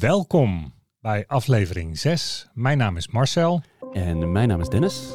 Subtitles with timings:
[0.00, 2.48] Welkom bij aflevering 6.
[2.54, 3.62] Mijn naam is Marcel.
[3.92, 5.14] En mijn naam is Dennis.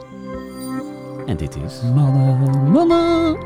[1.25, 1.81] En dit is.
[1.81, 3.37] Mannen, mannen.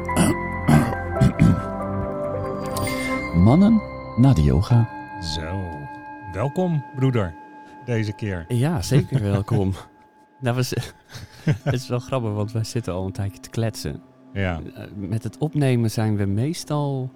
[3.43, 3.81] Mannen
[4.17, 4.89] na de yoga.
[5.21, 5.69] Zo,
[6.33, 7.33] welkom broeder,
[7.85, 8.45] deze keer.
[8.47, 9.73] Ja, zeker welkom.
[10.39, 10.77] nou, we,
[11.63, 14.01] het is wel grappig, want wij zitten al een tijdje te kletsen.
[14.33, 17.11] Ja, Eh, Met het opnemen zijn we meestal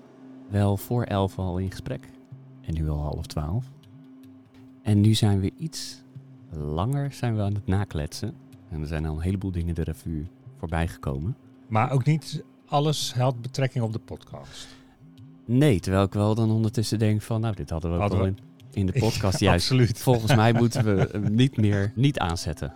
[0.50, 2.10] wel voor elf al in gesprek.
[2.62, 3.66] En nu al half twaalf.
[4.84, 6.02] En nu zijn we iets
[6.50, 8.34] langer zijn we aan het nakletsen.
[8.70, 11.36] En er zijn al een heleboel dingen de revue voorbij gekomen.
[11.68, 14.68] maar ook niet alles had betrekking op de podcast.
[15.46, 18.26] Nee, terwijl ik wel dan ondertussen denk van, nou, dit hadden we ook Hadden al
[18.26, 18.32] we-
[18.72, 19.70] in, in de podcast juist.
[19.72, 20.00] Absoluut.
[20.00, 22.74] Volgens mij moeten we hem niet meer niet aanzetten.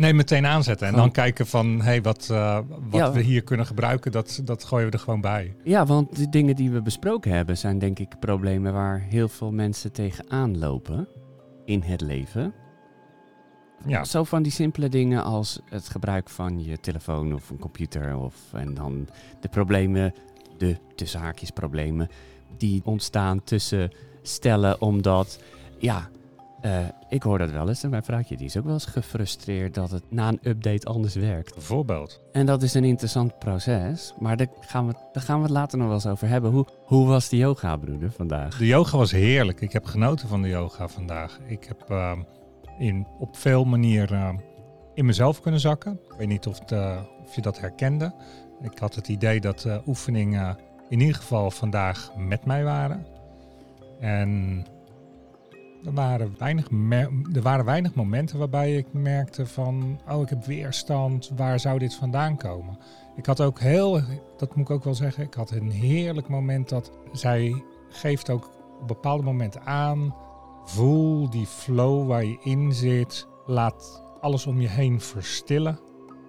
[0.00, 2.58] Nee, meteen aanzetten en dan kijken van, hey, wat, eh,
[2.90, 3.12] wat Ja.
[3.12, 5.54] we hier kunnen gebruiken, dat, dat gooien we er gewoon bij.
[5.64, 9.52] Ja, want de dingen die we besproken hebben zijn denk ik problemen waar heel veel
[9.52, 11.08] mensen tegenaan lopen
[11.64, 12.52] in het leven.
[13.86, 18.16] Ja, Zo van die simpele dingen als het gebruik van je telefoon of een computer.
[18.16, 19.08] Of, en dan
[19.40, 20.14] de problemen,
[20.58, 22.08] de tussen haakjes problemen,
[22.56, 23.90] die ontstaan tussen
[24.22, 25.38] stellen omdat,
[25.78, 26.08] ja,
[26.60, 27.82] eh, ik hoor dat wel eens.
[27.82, 31.14] En mijn vrouwtje die is ook wel eens gefrustreerd dat het na een update anders
[31.14, 31.54] werkt.
[31.54, 32.20] bijvoorbeeld.
[32.32, 35.78] En dat is een interessant proces, maar daar gaan we, daar gaan we het later
[35.78, 36.50] nog wel eens over hebben.
[36.50, 38.58] Hoe, hoe was de yoga, broeder, vandaag?
[38.58, 39.60] De yoga was heerlijk.
[39.60, 41.38] Ik heb genoten van de yoga vandaag.
[41.46, 42.18] Ik heb eh,
[42.78, 44.34] in, op veel manieren eh,
[44.94, 45.92] in mezelf kunnen zakken.
[45.92, 48.14] Ik weet niet of, eh, of je dat herkende.
[48.62, 50.58] Ik had het idee dat de oefeningen
[50.88, 53.06] in ieder geval vandaag met mij waren.
[54.00, 54.64] En
[55.84, 56.68] er waren, weinig
[57.32, 60.00] er waren weinig momenten waarbij ik merkte van...
[60.08, 62.78] oh, ik heb weerstand, waar zou dit vandaan komen?
[63.16, 64.00] Ik had ook heel,
[64.36, 68.50] dat moet ik ook wel zeggen, ik had een heerlijk moment dat zij geeft ook
[68.80, 70.14] op bepaalde momenten aan.
[70.64, 73.26] Voel die flow waar je in zit.
[73.46, 75.78] Laat alles om je heen verstillen.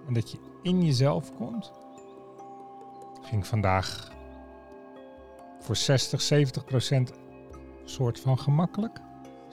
[0.06, 1.72] En dat je in jezelf komt.
[3.22, 4.12] Ging vandaag
[5.60, 7.12] voor 60, 70 procent
[7.84, 9.00] soort van gemakkelijk.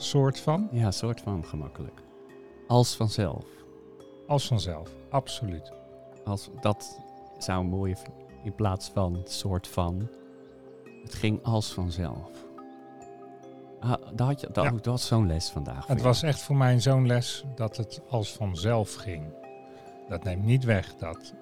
[0.01, 0.67] Soort van.
[0.71, 2.01] Ja, soort van gemakkelijk.
[2.67, 3.45] Als vanzelf.
[4.27, 4.89] Als vanzelf.
[5.09, 5.71] Absoluut.
[6.25, 6.99] Als, dat
[7.37, 7.95] zou een mooie
[8.43, 10.09] in plaats van soort van.
[11.03, 12.29] Het ging als vanzelf.
[13.79, 14.71] Ah, dat had je, dat, Ja.
[14.71, 15.87] dat was zo'n les vandaag.
[15.87, 19.23] Het was echt voor mij zo'n les dat het als vanzelf ging.
[20.09, 21.33] Dat neemt niet weg dat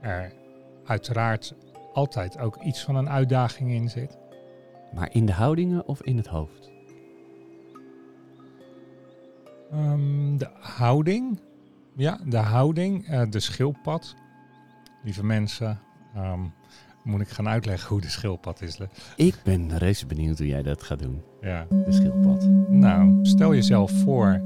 [0.00, 0.32] er
[0.84, 1.54] uiteraard
[1.92, 4.18] altijd ook iets van een uitdaging in zit.
[4.94, 6.71] Maar in de houdingen of in het hoofd?
[9.72, 11.40] Ehm, de houding.
[11.96, 13.06] Ja, de houding.
[13.06, 14.14] eh, de schildpad.
[15.02, 15.80] Lieve mensen,
[16.14, 16.40] ehm,
[17.04, 18.78] moet ik gaan uitleggen hoe de schildpad is?
[19.16, 21.22] Ik ben reuze benieuwd hoe jij dat gaat doen.
[21.40, 21.66] Ja.
[21.70, 22.48] De schildpad.
[22.68, 24.40] Nou, stel jezelf voor,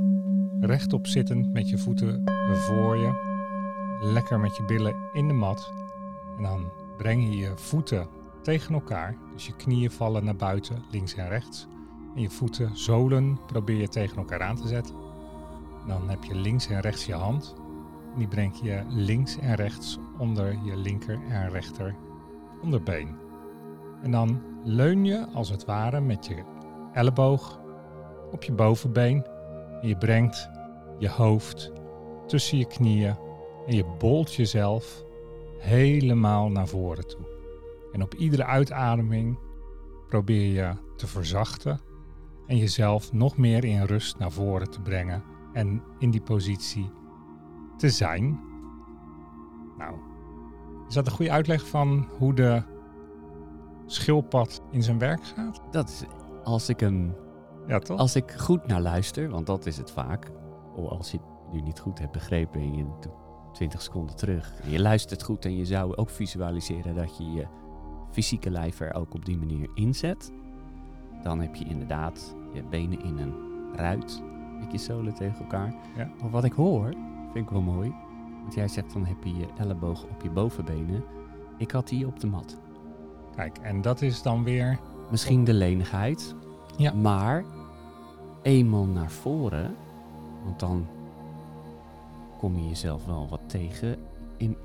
[0.61, 2.23] rechtop zittend met je voeten
[2.53, 3.25] voor je.
[4.01, 5.73] Lekker met je billen in de mat.
[6.37, 8.07] En dan breng je je voeten
[8.43, 9.17] tegen elkaar.
[9.33, 11.67] Dus je knieën vallen naar buiten, links en rechts.
[12.15, 14.95] En je voeten, zolen, probeer je tegen elkaar aan te zetten.
[15.87, 17.55] Dan heb je links en rechts je hand.
[18.17, 21.95] Die breng je links en rechts onder je linker en rechter
[22.63, 23.17] onderbeen.
[24.03, 26.43] En dan leun je als het ware met je
[26.93, 27.61] elleboog
[28.31, 29.25] op je bovenbeen.
[29.81, 30.51] En je brengt
[30.99, 31.73] je hoofd
[32.27, 33.17] tussen je knieën
[33.67, 35.05] en je bolt jezelf
[35.59, 37.27] helemaal naar voren toe.
[37.93, 39.39] En op iedere uitademing
[40.09, 41.81] probeer je te verzachten
[42.47, 45.23] en jezelf nog meer in rust naar voren te brengen
[45.57, 46.91] en in die positie
[47.77, 48.41] te zijn.
[49.79, 49.95] Nou,
[50.89, 52.63] is dat een goede uitleg van hoe de
[53.87, 55.61] schildpad in zijn werk gaat?
[55.71, 56.05] Dat is
[56.45, 57.15] als ik hem
[57.67, 57.99] Ja, toch?
[57.99, 60.31] Als ik goed naar luister, want dat is het vaak.
[60.75, 63.09] Of als je het nu niet goed hebt begrepen en je doet
[63.53, 64.61] 20 seconden terug.
[64.61, 67.47] En je luistert goed en je zou ook visualiseren dat je je
[68.11, 70.33] fysieke lijf er ook op die manier inzet.
[71.23, 73.35] Dan heb je inderdaad je benen in een
[73.77, 74.23] ruit
[74.61, 75.75] met je zolen tegen elkaar.
[75.97, 76.11] Ja.
[76.21, 76.89] Maar wat ik hoor,
[77.33, 77.95] vind ik wel mooi.
[78.43, 81.05] Want jij zegt dan heb je je elleboog op je bovenbenen.
[81.59, 82.61] Ik had die op de mat.
[83.37, 84.79] Kijk, en dat is dan weer
[85.11, 86.35] Misschien de lenigheid.
[86.77, 86.93] Ja.
[86.93, 87.45] Maar
[88.43, 89.75] eenmaal naar voren,
[90.45, 90.87] want dan
[92.39, 93.97] kom je jezelf wel wat tegen.
[94.37, 94.57] In,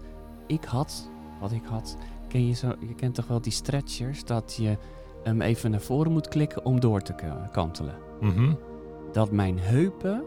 [0.48, 1.10] ik had,
[1.40, 1.98] wat ik had,
[2.28, 4.78] ken je, zo, je kent toch wel die stretchers, dat je
[5.24, 7.96] hem even naar voren moet klikken om door te ka- kantelen.
[8.22, 8.54] Mhm.
[9.12, 10.24] Dat mijn heupen,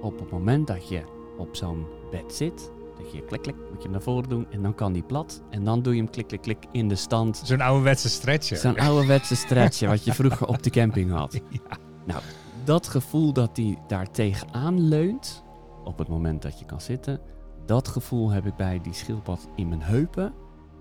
[0.00, 1.02] op het moment dat je
[1.38, 4.62] op zo'n bed zit, dat je klik klik, moet je hem naar voren doen en
[4.62, 5.42] dan kan die plat.
[5.50, 7.42] En dan doe je hem klik klik klik in de stand.
[7.44, 8.56] Zo'n ouderwetse stretcher.
[8.56, 11.40] Zo'n ouderwetse stretcher wat je vroeger op de camping had.
[11.50, 11.78] Ja.
[12.04, 12.22] Nou,
[12.64, 15.44] dat gevoel dat die daar tegenaan leunt,
[15.84, 17.20] op het moment dat je kan zitten,
[17.66, 20.34] dat gevoel heb ik bij die schildpad in mijn heupen.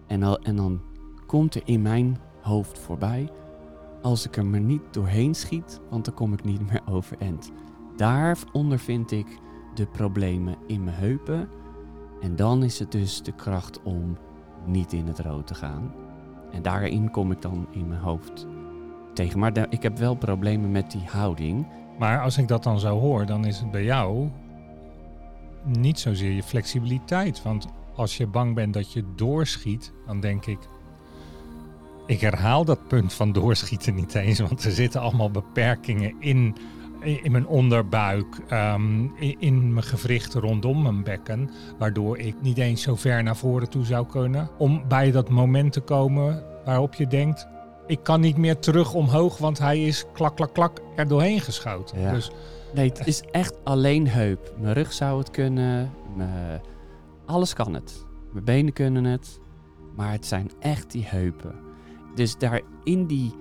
[0.07, 0.81] En, al, en dan
[1.25, 3.29] komt er in mijn hoofd voorbij,
[4.05, 7.51] als ik er maar niet doorheen schiet, want dan kom ik niet meer overeind.
[7.95, 9.39] Daar ondervind ik
[9.73, 11.49] de problemen in mijn heupen.
[12.21, 14.17] En dan is het dus de kracht om
[14.65, 15.93] niet in het rood te gaan.
[16.51, 18.47] En daarin kom ik dan in mijn hoofd
[19.13, 19.39] tegen.
[19.39, 21.67] Maar ik heb wel problemen met die houding.
[21.99, 24.29] Maar als ik dat dan zo hoor, dan is het bij jou
[25.63, 27.41] niet zozeer je flexibiliteit.
[27.41, 30.59] Want als je bang bent dat je doorschiet, dan denk ik.
[32.05, 36.55] Ik herhaal dat punt van doorschieten niet eens, want er zitten allemaal beperkingen in,
[37.01, 42.81] in mijn onderbuik, ehm, in, in mijn gewrichten rondom mijn bekken, waardoor ik niet eens
[42.81, 44.49] zo ver naar voren toe zou kunnen.
[44.57, 47.47] Om bij dat moment te komen waarop je denkt,
[47.87, 51.99] ik kan niet meer terug omhoog, want hij is klak, klak, klak er doorheen geschoten.
[51.99, 52.11] Ja.
[52.11, 52.31] Dus
[52.75, 54.53] Nee, het is echt alleen heup.
[54.57, 55.91] Mijn rug zou het kunnen.
[56.15, 56.61] Mijn...
[57.25, 58.05] Alles kan het.
[58.31, 59.39] Mijn benen kunnen het.
[59.95, 61.64] Maar het zijn echt die heupen.
[62.15, 63.33] Dus daar in die...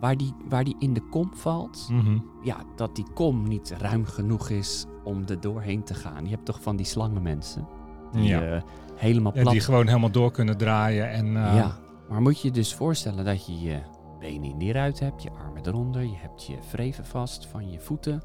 [0.00, 1.88] Waar die, waar die in de kom valt...
[1.90, 2.18] mhm.
[2.42, 6.24] Ja, dat die kom niet ruim genoeg is om er doorheen te gaan.
[6.24, 7.68] Je hebt toch van die slangenmensen?
[8.12, 8.42] Die Ja.
[8.42, 8.62] eh,
[8.94, 9.52] helemaal Ja, plat...
[9.52, 11.10] die gewoon helemaal door kunnen draaien.
[11.10, 11.78] En, eh, Ja,
[12.08, 13.80] maar moet je je dus voorstellen dat je je
[14.18, 17.80] benen in die ruit hebt, je armen eronder, je hebt je vreven vast van je
[17.80, 18.22] voeten.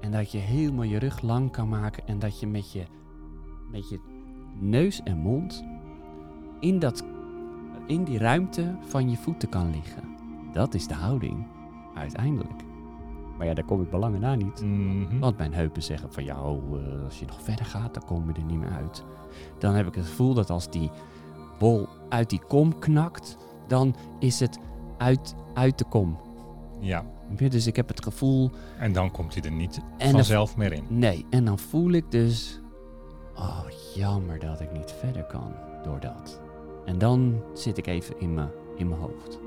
[0.00, 2.84] En dat je helemaal je rug lang kan maken en dat je met je,
[3.70, 4.00] met je
[4.60, 5.64] neus en mond
[6.60, 7.04] in, dat,
[7.90, 10.02] in die ruimte van je voeten kan liggen.
[10.52, 11.46] Dat is de houding,
[11.94, 12.62] uiteindelijk.
[13.36, 14.62] Maar ja, daar kom ik belangen na niet.
[14.62, 15.18] mhm.
[15.18, 18.26] Want mijn heupen zeggen van ja, oh, eh, als je nog verder gaat, dan kom
[18.28, 19.04] je er niet meer uit.
[19.58, 20.90] Dan heb ik het gevoel dat als die
[21.58, 24.58] bol uit die kom knakt, dan is het
[24.98, 26.18] uit, uit de kom.
[26.80, 27.04] Ja?
[27.36, 30.84] Dus ik heb het gevoel, en dan komt hij er niet En vanzelf meer in.
[30.88, 31.26] nee.
[31.30, 32.60] En dan voel ik dus,
[33.34, 33.60] oh
[33.94, 35.52] jammer dat ik niet verder kan
[35.82, 36.40] door dat.
[36.90, 39.38] En dan zit ik even in mijn, in mijn hoofd.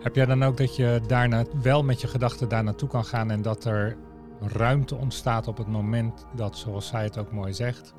[0.00, 3.30] Heb jij dan ook dat je daarna wel met je gedachten daar naartoe kan gaan
[3.30, 3.96] en dat er
[4.40, 7.94] ruimte ontstaat op het moment dat, zoals zij het ook mooi zegt,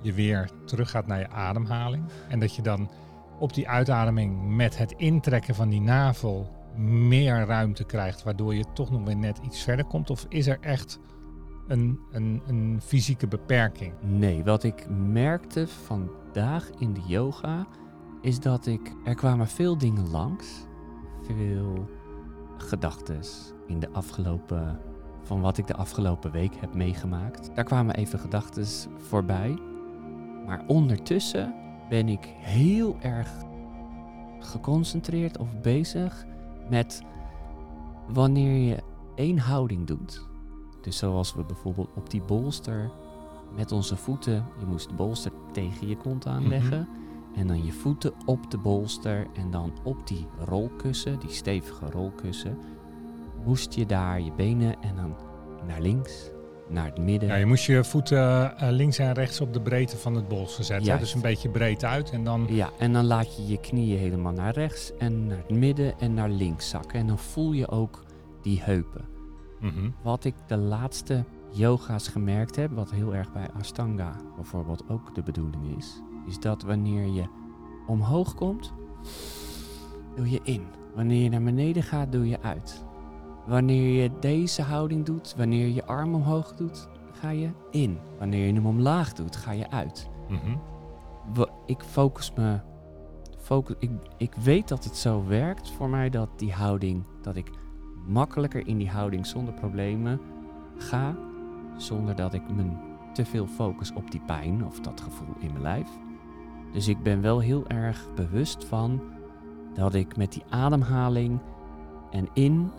[0.00, 2.04] je weer teruggaat naar je ademhaling.
[2.28, 2.90] En dat je dan
[3.38, 8.90] op die uitademing met het intrekken van die navel meer ruimte krijgt, waardoor je toch
[8.90, 10.10] nog weer net iets verder komt?
[10.10, 10.98] Of is er echt
[11.72, 13.92] een, een, een fysieke beperking?
[14.00, 17.66] Nee, wat ik merkte vandaag in de yoga
[18.20, 20.66] is dat ik er kwamen veel dingen langs,
[21.22, 21.88] veel
[22.56, 23.20] gedachten
[23.66, 24.80] in de afgelopen
[25.22, 27.54] van wat ik de afgelopen week heb meegemaakt.
[27.54, 28.66] Daar kwamen even gedachten
[28.96, 29.58] voorbij,
[30.46, 31.54] maar ondertussen
[31.88, 33.30] ben ik heel erg
[34.38, 36.26] geconcentreerd of bezig
[36.70, 37.02] met
[38.08, 38.82] wanneer je
[39.14, 40.30] één houding doet.
[40.82, 42.90] Dus zoals we bijvoorbeeld op die bolster
[43.56, 46.88] met onze voeten, je moest de bolster tegen je kont aanleggen.
[47.34, 52.58] En dan je voeten op de bolster en dan op die rolkussen, die stevige rolkussen,
[53.44, 55.14] moest je daar je benen en dan
[55.66, 56.30] naar links,
[56.68, 57.28] naar het midden.
[57.28, 60.64] Ja, je moest je voeten eh, links en rechts op de breedte van het bolster
[60.64, 60.98] zetten.
[60.98, 62.46] Dus een beetje breed uit en dan...
[62.48, 66.14] Ja, en dan laat je je knieën helemaal naar rechts en naar het midden en
[66.14, 66.98] naar links zakken.
[67.00, 68.04] En dan voel je ook
[68.42, 69.04] die heupen.
[69.62, 69.90] Mhm.
[70.02, 75.22] Wat ik de laatste yoga's gemerkt heb, wat heel erg bij Ashtanga bijvoorbeeld ook de
[75.22, 77.24] bedoeling is, is dat wanneer je
[77.86, 78.72] omhoog komt,
[80.14, 80.62] doe je in.
[80.94, 82.84] Wanneer je naar beneden gaat, doe je uit.
[83.46, 87.98] Wanneer je deze houding doet, wanneer je je arm omhoog doet, ga je in.
[88.18, 90.10] Wanneer je hem omlaag doet, ga je uit.
[90.28, 90.56] Mhm.
[91.66, 92.60] Ik focus me.
[93.38, 97.50] Focus, ik, ik weet dat het zo werkt voor mij dat die houding, dat ik
[98.06, 100.20] makkelijker in die houding zonder problemen
[100.76, 101.14] ga,
[101.76, 102.64] zonder dat ik me
[103.12, 105.88] te veel focus op die pijn of dat gevoel in mijn lijf.
[106.72, 109.00] Dus ik ben wel heel erg bewust van
[109.74, 111.38] dat ik met die ademhaling
[112.10, 112.70] en in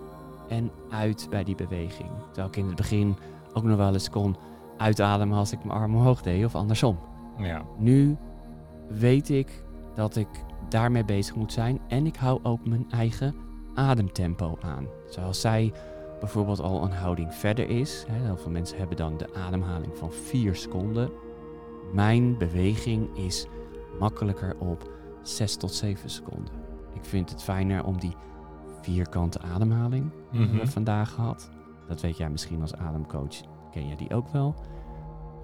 [0.47, 2.09] en uit bij die beweging.
[2.25, 3.15] Terwijl ik in het begin
[3.53, 4.35] ook nog wel eens kon
[4.77, 6.97] uitademen als ik mijn arm omhoog deed of andersom.
[7.37, 7.61] Ja.
[7.77, 8.17] Nu
[8.87, 9.63] weet ik
[9.95, 10.27] dat ik
[10.69, 13.35] daarmee bezig moet zijn en ik hou ook mijn eigen
[13.73, 14.87] ademtempo aan.
[15.09, 15.71] Zoals zij
[16.19, 18.05] bijvoorbeeld al een houding verder is.
[18.07, 21.09] Hè, heel veel mensen hebben dan de ademhaling van 4 seconden.
[21.93, 23.47] Mijn beweging is
[23.99, 26.53] makkelijker op 6 tot 7 seconden.
[26.93, 28.15] Ik vind het fijner om die
[28.81, 30.57] vierkante ademhaling die Mhm.
[30.57, 31.49] we vandaag gehad.
[31.87, 33.41] Dat weet jij misschien als ademcoach.
[33.71, 34.55] Ken je die ook wel?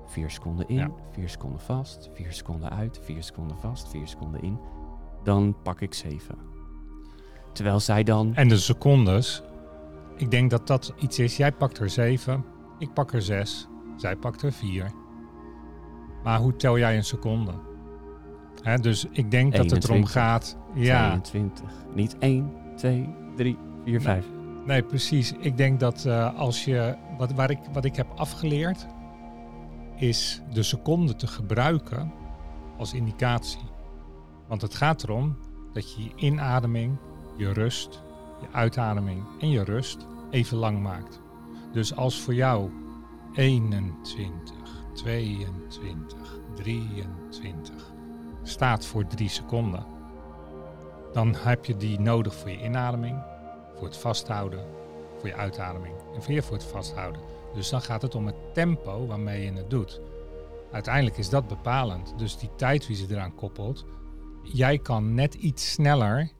[0.06, 0.92] Vier seconden in, Ja.
[1.12, 4.60] vier seconden vast, vier seconden uit, vier seconden vast, vier seconden in.
[5.24, 6.36] Dan pak ik zeven.
[7.60, 8.36] Terwijl zij dan...
[8.36, 9.44] En de secondes
[10.16, 11.38] ik denk dat dat iets is.
[11.38, 12.46] Jij pakt er zeven,
[12.78, 14.92] ik pak er zes, zij pakt er vier.
[16.24, 17.52] Maar hoe tel jij een seconde?
[18.62, 20.12] Hè, dus ik denk dat het erom 21.
[20.12, 20.58] gaat.
[20.74, 21.72] Ja, 22.
[21.96, 24.26] Niet 1, 2, 3, 4, 5.
[24.66, 25.34] nee, precies.
[25.40, 26.96] Ik denk dat eh, als je.
[27.18, 28.88] Wat, waar ik, wat ik heb afgeleerd.
[29.96, 32.12] is de seconde te gebruiken
[32.78, 33.70] als indicatie.
[34.48, 35.38] Want het gaat erom
[35.74, 36.98] dat je je inademing,
[37.40, 38.02] je rust,
[38.42, 41.22] je uitademing en je rust even lang maakt.
[41.72, 42.72] Dus als voor jou
[43.34, 44.54] 21,
[44.94, 47.94] 22, 23
[48.44, 49.86] staat voor 3 seconden,
[51.14, 53.24] dan heb je die nodig voor je inademing,
[53.76, 54.66] voor het vasthouden,
[55.18, 57.22] voor je uitademing en weer voor het vasthouden.
[57.54, 60.02] Dus dan gaat het om het tempo waarmee je het doet.
[60.72, 62.14] Uiteindelijk is dat bepalend.
[62.18, 63.86] Dus die tijd wie ze eraan koppelt.
[64.44, 66.32] Jij kan net iets sneller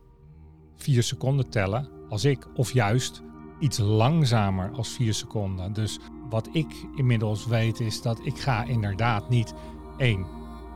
[0.80, 2.48] 4 seconden tellen als ik.
[2.56, 3.22] Of juist
[3.60, 5.74] iets langzamer als 4 seconden.
[5.74, 9.54] Dus wat ik inmiddels weet is dat ik ga inderdaad niet
[9.98, 10.26] 1,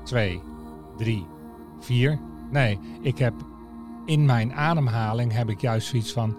[0.04, 0.42] 2,
[0.98, 1.26] 3,
[1.80, 2.20] 4.
[2.52, 3.34] Nee, ik heb
[4.06, 6.36] in mijn ademhaling heb ik juist zoiets van.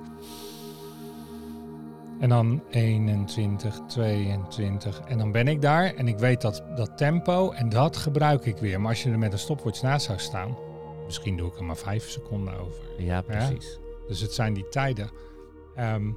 [2.21, 5.01] En dan 21, 22.
[5.01, 8.57] En dan ben ik daar en ik weet dat, dat tempo en dat gebruik ik
[8.57, 8.81] weer.
[8.81, 10.57] Maar als je er met een stopwatch naast zou staan,
[11.05, 12.85] misschien doe ik er maar 5 seconden over.
[12.99, 13.79] Ja, precies.
[14.09, 15.11] Dus het zijn die tijden.
[15.75, 16.13] Ehm,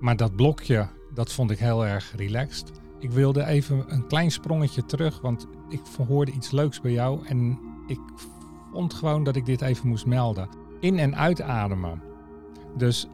[0.00, 2.70] maar dat blokje, dat vond ik heel erg relaxed.
[2.98, 7.26] Ik wilde even een klein sprongetje terug, want ik hoorde iets leuks bij jou.
[7.26, 7.98] En ik
[8.72, 10.48] vond gewoon dat ik dit even moest melden.
[10.80, 12.02] In- en uitademen.
[12.76, 13.08] Dus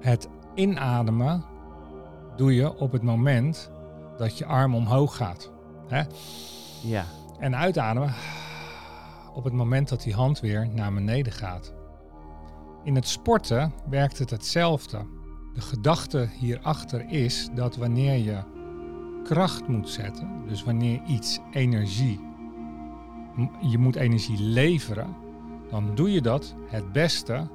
[0.00, 1.44] het inademen
[2.36, 3.70] doe je op het moment
[4.16, 5.50] dat je arm omhoog gaat.
[5.86, 6.02] Hè?
[6.82, 7.04] Ja.
[7.38, 8.14] En uitademen
[9.38, 11.74] op het moment dat die hand weer naar beneden gaat.
[12.84, 15.06] In het sporten werkt het hetzelfde.
[15.54, 18.42] De gedachte hierachter is dat wanneer je
[19.24, 22.20] kracht moet zetten, dus wanneer iets energie,
[23.60, 25.16] je moet energie leveren,
[25.70, 27.48] dan doe je dat het beste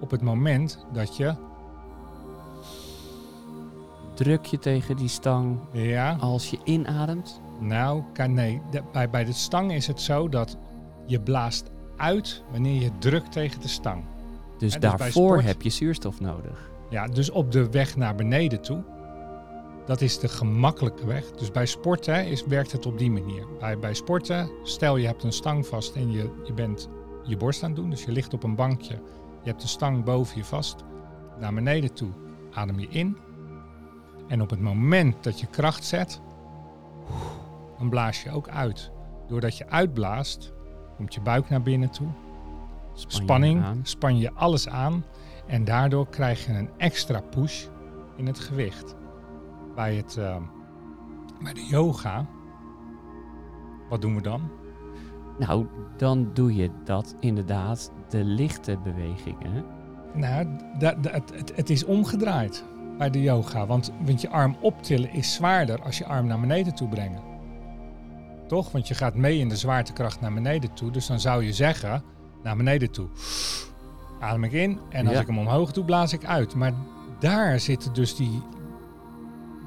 [0.00, 1.34] op het moment dat je,
[4.14, 7.40] Druk je tegen die stang ja, als je inademt?
[7.60, 8.62] Nou, kan, nee.
[8.92, 10.58] Bij, bij de stang is het zo dat
[11.06, 14.04] je blaast uit wanneer je drukt tegen de stang.
[14.58, 16.70] Dus dus daarvoor heb je zuurstof nodig.
[16.90, 18.84] Ja, dus op de weg naar beneden toe.
[19.86, 21.30] Dat is de gemakkelijke weg.
[21.30, 23.46] Dus bij sporten is, werkt het op die manier.
[23.58, 26.88] Bij, bij sporten, stel je hebt een stang vast en je, je bent
[27.24, 27.90] je borst aan het doen.
[27.90, 28.94] Dus je ligt op een bankje.
[29.42, 30.84] Je hebt de stang boven je vast.
[31.40, 32.10] Naar beneden toe
[32.52, 33.16] adem je in.
[34.28, 36.20] En op het moment dat je kracht zet,
[37.78, 38.90] dan blaas je ook uit.
[39.28, 40.52] Doordat je uitblaast,
[40.96, 42.08] komt je buik naar binnen toe.
[42.94, 43.80] Span Spanning, aan.
[43.82, 45.04] span je alles aan.
[45.46, 47.66] En daardoor krijg je een extra push
[48.16, 48.94] in het gewicht.
[49.74, 50.36] Bij, het, eh,
[51.42, 52.26] bij de yoga,
[53.88, 54.50] wat doen we dan?
[55.38, 59.64] Nou, dan doe je dat inderdaad, de lichte bewegingen.
[60.14, 60.46] Nou,
[60.78, 62.64] het, het, het is omgedraaid
[62.98, 63.66] bij de yoga.
[63.66, 67.35] Want, want je arm optillen is zwaarder als je arm naar beneden toe brengen.
[68.46, 68.72] Toch?
[68.72, 70.90] Want je gaat mee in de zwaartekracht naar beneden toe.
[70.90, 72.02] Dus dan zou je zeggen,
[72.42, 73.08] naar beneden toe.
[74.20, 75.20] Adem ik in en als Ja.
[75.20, 76.54] ik hem omhoog doe, blaas ik uit.
[76.54, 76.72] Maar
[77.18, 78.42] daar zitten dus die...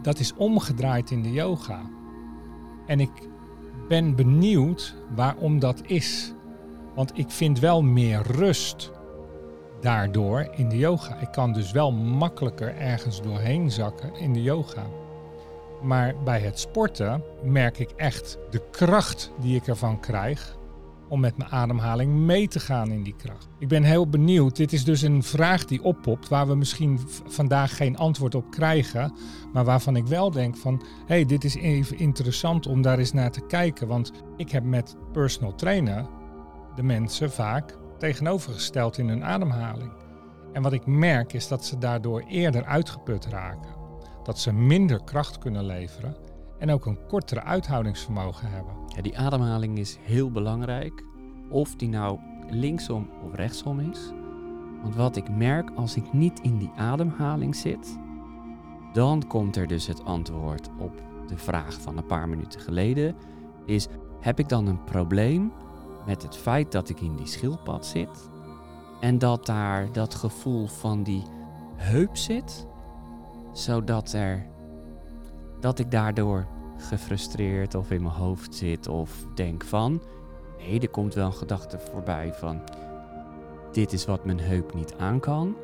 [0.02, 1.82] Dat is omgedraaid in de yoga.
[2.86, 3.12] En ik
[3.88, 6.34] ben benieuwd waarom dat is.
[6.96, 8.92] Want ik vind wel meer rust
[9.82, 11.16] daardoor in de yoga.
[11.16, 14.86] Ik kan dus wel makkelijker ergens doorheen zakken in de yoga.
[15.82, 20.58] Maar bij het sporten merk ik echt de kracht die ik ervan krijg
[21.10, 23.48] om met mijn ademhaling mee te gaan in die kracht.
[23.60, 24.56] Ik ben heel benieuwd.
[24.56, 29.14] Dit is dus een vraag die oppopt waar we misschien vandaag geen antwoord op krijgen,
[29.54, 33.14] maar waarvan ik wel denk van, hé, hey, dit is even interessant om daar eens
[33.14, 36.08] naar te kijken, want ik heb met personal trainen
[36.76, 39.92] de mensen vaak tegenovergesteld in hun ademhaling.
[40.54, 43.79] En wat ik merk is dat ze daardoor eerder uitgeput raken.
[44.30, 46.16] Dat ze minder kracht kunnen leveren
[46.58, 48.74] en ook een kortere uithoudingsvermogen hebben.
[48.88, 51.04] Ja, die ademhaling is heel belangrijk.
[51.50, 52.20] Of die nou
[52.50, 54.12] linksom of rechtsom is.
[54.82, 58.00] Want wat ik merk als ik niet in die ademhaling zit,
[58.94, 63.16] dan komt er dus het antwoord op de vraag van een paar minuten geleden.
[63.66, 63.88] Is,
[64.20, 65.52] heb ik dan een probleem
[66.06, 68.30] met het feit dat ik in die schildpad zit?
[69.02, 71.24] En dat daar dat gevoel van die
[71.76, 72.68] heup zit?
[73.52, 74.46] Zodat er,
[75.60, 80.02] dat ik daardoor gefrustreerd of in mijn hoofd zit of denk van...
[80.58, 82.62] Nee, er komt wel een gedachte voorbij van...
[83.72, 85.56] Dit is wat mijn heup niet aan kan.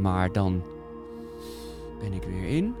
[0.00, 0.62] Maar dan
[2.00, 2.74] ben ik weer in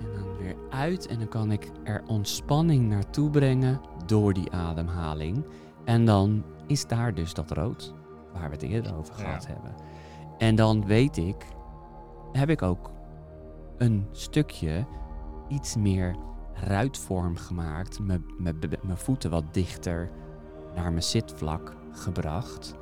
[0.00, 1.06] en dan weer uit.
[1.06, 5.44] En dan kan ik er ontspanning naartoe brengen door die ademhaling.
[5.84, 7.94] En dan is daar dus dat rood
[8.32, 9.24] waar we het eerder over Ja.
[9.24, 9.74] gehad hebben.
[10.38, 11.46] En dan weet ik,
[12.32, 12.90] heb ik ook
[13.84, 14.86] een stukje
[15.48, 16.16] iets meer
[16.54, 17.98] ruitvorm gemaakt.
[18.00, 18.24] Mijn-
[18.94, 20.10] voeten wat dichter
[20.74, 22.74] naar mijn zitvlak gebracht.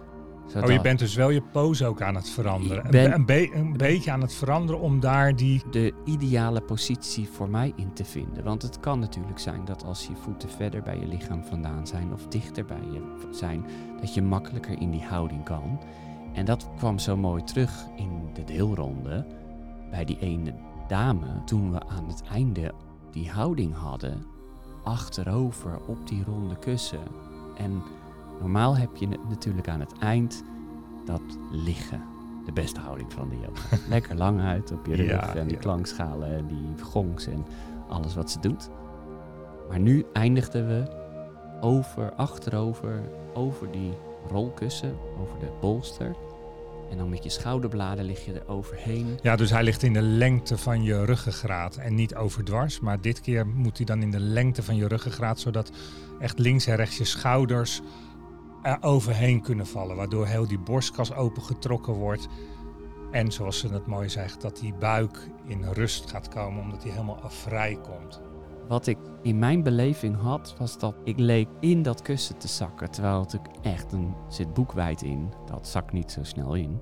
[0.46, 2.90] Zodat Oh, je bent dus wel je pose ook aan het veranderen.
[2.90, 5.62] Ben- Een, be- een, be- een beetje aan het veranderen om daar die...
[5.70, 8.44] de ideale positie voor mij in te vinden.
[8.44, 12.12] Want het kan natuurlijk zijn dat als je voeten verder bij je lichaam vandaan zijn
[12.12, 13.64] of dichter bij je zijn,
[14.00, 15.80] dat je makkelijker in die houding kan.
[16.32, 19.26] En dat kwam zo mooi terug in de deelronde
[19.90, 20.54] bij die ene
[20.88, 22.72] dame toen we aan het einde
[23.10, 24.26] die houding hadden,
[24.82, 27.02] achterover op die ronde kussen.
[27.56, 27.82] En
[28.40, 30.44] normaal heb je natuurlijk aan het eind
[31.04, 32.02] dat liggen.
[32.44, 33.76] De beste houding van de yoga.
[33.88, 35.60] Lekker lang uit op je rug Ja, en die ja.
[35.60, 37.44] klankschalen en die gongs en
[37.88, 38.70] alles wat ze doet.
[39.68, 41.00] Maar nu eindigden we
[41.60, 43.02] over, achterover,
[43.34, 43.92] over die
[44.28, 46.16] rolkussen, over de bolster.
[46.92, 49.18] En dan met je schouderbladen lig je er overheen.
[49.22, 52.80] Ja, dus hij ligt in de lengte van je ruggengraat en niet overdwars.
[52.80, 55.70] Maar dit keer moet hij dan in de lengte van je ruggengraat, zodat
[56.20, 57.80] echt links en rechts je schouders
[58.62, 59.96] er overheen kunnen vallen.
[59.96, 62.28] Waardoor heel die borstkas opengetrokken wordt.
[63.10, 66.92] En zoals ze het mooi zegt, dat die buik in rust gaat komen, omdat hij
[66.92, 68.20] helemaal vrij komt.
[68.68, 72.90] Wat ik in mijn beleving had, was dat ik leek in dat kussen te zakken.
[72.90, 75.32] Terwijl het echt een zit boekwijd in.
[75.46, 76.80] Dat zakt niet zo snel in.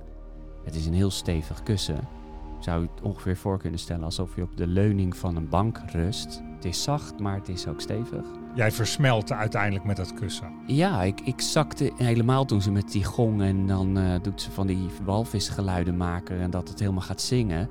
[0.65, 2.09] Het is een heel stevig kussen.
[2.61, 5.81] Zou je het ongeveer voor kunnen stellen alsof je op de leuning van een bank
[5.93, 6.43] rust.
[6.55, 8.25] Het is zacht, maar het is ook stevig.
[8.55, 10.53] Jij versmelt uiteindelijk met dat kussen.
[10.67, 14.51] Ja, ik, ik zakte helemaal toen ze met die gong en dan eh, doet ze
[14.51, 17.69] van die walvisgeluiden maken en dat het helemaal gaat zingen.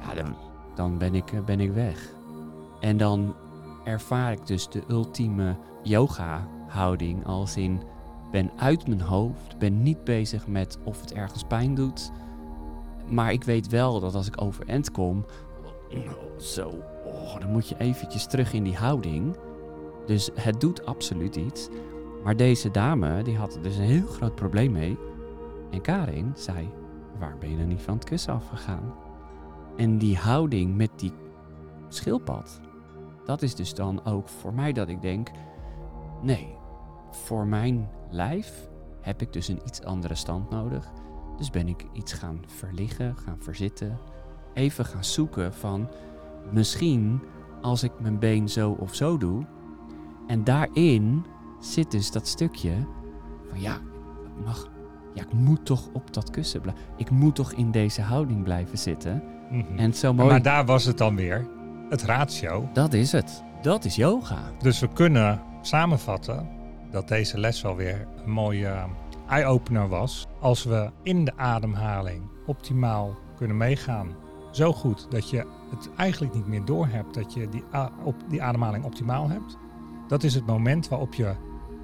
[0.00, 0.36] Ja, dan,
[0.74, 2.12] dan ben, ik, eh, ben ik weg.
[2.80, 3.34] En dan
[3.84, 7.82] ervaar ik dus de ultieme yoga-houding als in
[8.30, 12.10] ben uit mijn hoofd, ben niet bezig met of het ergens pijn doet.
[13.08, 15.24] Maar ik weet wel dat als ik overend kom,
[16.38, 16.68] zo,
[17.04, 19.36] oh, dan moet je eventjes terug in die houding.
[20.06, 21.68] Dus het doet absoluut iets.
[22.24, 24.98] Maar deze dame, die had er dus een heel groot probleem mee.
[25.70, 26.70] En Karin zei,
[27.18, 28.94] waar ben je dan niet van het kussen afgegaan?
[29.76, 31.12] En die houding met die
[31.88, 32.60] schildpad,
[33.30, 35.30] dat is dus dan ook voor mij dat ik denk,
[36.22, 36.56] nee,
[37.10, 38.68] voor mijn lijf
[39.00, 40.92] heb ik dus een iets andere stand nodig.
[41.36, 43.98] Dus ben ik iets gaan verliggen, gaan verzitten,
[44.54, 45.88] even gaan zoeken van
[46.52, 47.22] misschien
[47.62, 49.46] als ik mijn been zo of zo doe.
[50.26, 51.24] En daarin
[51.60, 52.72] zit dus dat stukje
[53.48, 53.74] van ja,
[54.24, 54.70] ik mag,
[55.14, 56.84] ja, ik moet toch op dat kussen blijven.
[56.96, 59.22] Ik moet toch in deze houding blijven zitten.
[59.50, 59.78] Mhm.
[59.78, 61.48] En zo mooi, Maar daar was het dan weer,
[61.90, 62.68] het ratio.
[62.72, 63.42] dat is het.
[63.62, 64.38] Dat is yoga.
[64.58, 66.48] Dus we kunnen samenvatten
[66.90, 68.84] dat deze les wel weer een mooie eh,
[69.28, 70.26] eye-opener was.
[70.40, 74.14] Als we in de ademhaling optimaal kunnen meegaan.
[74.50, 77.64] Zo goed dat je het eigenlijk niet meer doorhebt dat je die,
[78.04, 79.56] op, die ademhaling optimaal hebt.
[80.08, 81.34] Dat is het moment waarop je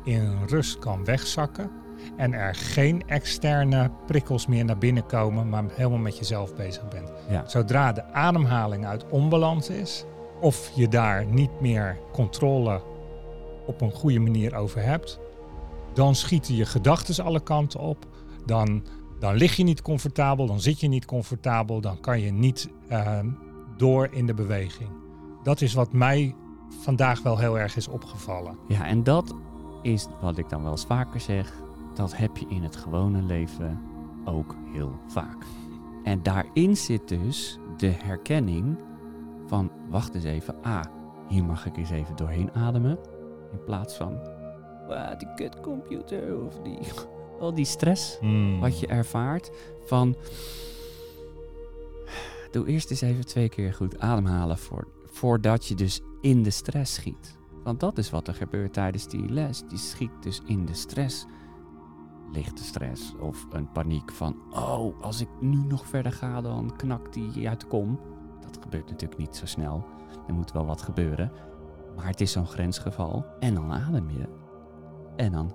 [0.05, 1.71] in rust kan wegzakken.
[2.17, 7.13] En er geen externe prikkels meer naar binnen komen, maar helemaal met jezelf bezig bent.
[7.31, 7.49] Ja.
[7.49, 10.05] Zodra de ademhaling uit onbalans is,
[10.41, 12.83] of je daar niet meer controle
[13.67, 15.21] op een goede manier over hebt,
[15.95, 18.07] dan schieten je gedachten alle kanten op.
[18.45, 18.85] Dan,
[19.19, 23.19] dan lig je niet comfortabel, dan zit je niet comfortabel, dan kan je niet eh,
[23.77, 24.89] door in de beweging.
[25.43, 26.35] Dat is wat mij
[26.81, 28.59] vandaag wel heel erg is opgevallen.
[28.69, 29.35] Ja, en dat
[29.83, 31.53] is wat ik dan wel eens vaker zeg.
[31.97, 33.81] Dat heb je in het gewone leven
[34.25, 35.45] ook heel vaak.
[36.03, 38.79] En daarin zit dus de herkenning
[39.47, 40.85] van, wacht eens even, ah,
[41.29, 42.99] hier mag ik eens even doorheen ademen.
[43.53, 44.19] In plaats van,
[44.89, 46.79] "Wah, die kutcomputer of die,
[47.41, 48.19] al die stress
[48.61, 49.51] wat je ervaart
[49.85, 50.17] van,
[52.51, 56.95] doe eerst eens even twee keer goed ademhalen voor, voordat je dus in de stress
[56.95, 57.37] schiet.
[57.63, 59.63] Want dat is wat er gebeurt tijdens die les.
[59.69, 61.27] Die schiet dus in de stress.
[62.33, 64.37] Lichte stress of een paniek van...
[64.51, 68.01] Oh, als ik nu nog verder ga, dan knakt die uit de kom.
[68.41, 69.85] Dat gebeurt natuurlijk niet zo snel.
[70.29, 71.33] Er moet wel wat gebeuren.
[71.97, 73.25] Maar het is zo'n grensgeval.
[73.41, 74.29] En dan adem je.
[75.17, 75.55] En dan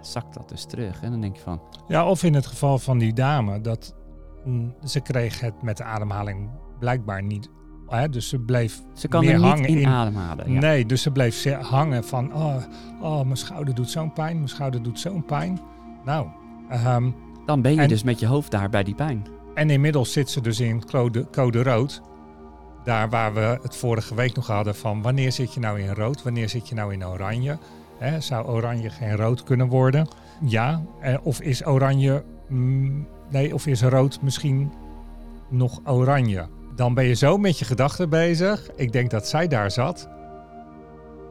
[0.00, 1.02] zakt dat dus terug.
[1.02, 1.60] En dan denk je van...
[1.88, 3.94] Ja, of in het geval van die dame, dat
[4.44, 7.50] mm, ze kreeg het met de ademhaling blijkbaar niet.
[7.86, 10.52] Hè, dus ze bleef Ze kan meer er niet hangen in, in- ademhalen.
[10.52, 10.60] Ja.
[10.60, 12.56] Nee, dus ze bleef hangen van, oh,
[13.00, 15.60] oh, mijn schouder doet zo'n pijn, mijn schouder doet zo'n pijn.
[16.04, 16.26] Nou,
[16.68, 17.10] ehm,
[17.48, 19.26] Dan ben je En- dus met je hoofd daar bij die pijn.
[19.54, 22.02] En inmiddels zit ze dus in code, code rood.
[22.84, 26.22] Daar waar we het vorige week nog hadden van wanneer zit je nou in rood,
[26.22, 27.58] wanneer zit je nou in oranje.
[28.18, 30.08] Zou oranje geen rood kunnen worden?
[30.40, 30.82] Ja.
[31.00, 34.72] Eh, of is oranje, mm, nee, of is rood misschien
[35.48, 36.46] nog oranje?
[36.74, 38.70] Dan ben je zo met je gedachten bezig.
[38.76, 40.08] Ik denk dat zij daar zat.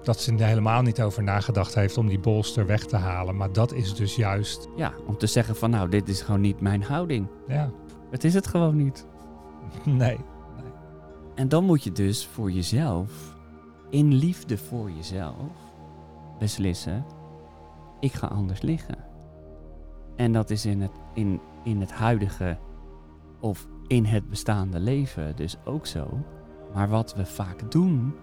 [0.08, 3.36] Dat ze er helemaal niet over nagedacht heeft om die bolster weg te halen.
[3.36, 6.62] Maar dat is dus juist, Ja, om te zeggen van nou, dit is gewoon niet
[6.62, 7.28] mijn houding.
[7.48, 7.72] ja,
[8.12, 9.06] Het is het gewoon niet.
[9.84, 10.18] nee.
[11.36, 13.36] En dan moet je dus voor jezelf,
[13.90, 15.52] in liefde voor jezelf,
[16.40, 17.06] beslissen:
[18.00, 18.98] ik ga anders liggen.
[20.16, 22.58] En dat is in het, in, in het huidige
[23.40, 26.08] of in het bestaande leven dus ook zo.
[26.74, 28.14] Maar wat we vaak doen,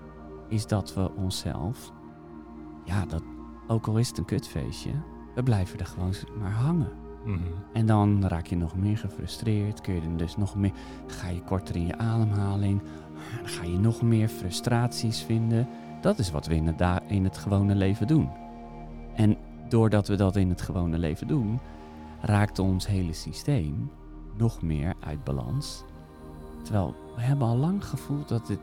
[0.55, 1.93] is dat we onszelf,
[2.85, 3.23] ja, dat,
[3.67, 4.91] ook al is het een kutfeestje,
[5.35, 6.93] we blijven er gewoon maar hangen.
[7.25, 7.39] Mhm.
[7.73, 9.81] En dan raak je nog meer gefrustreerd.
[9.81, 10.73] Kun je dus nog meer.
[11.07, 12.83] Ga je korter in je ademhaling.
[13.41, 15.69] Dan ga je nog meer frustraties vinden.
[16.01, 18.31] Dat is wat we in het, in het gewone leven doen.
[19.15, 19.37] En
[19.69, 21.61] doordat we dat in het gewone leven doen,
[22.21, 23.91] raakt ons hele systeem
[24.37, 25.85] nog meer uit balans.
[26.63, 28.61] Terwijl we hebben al lang gevoeld dat dit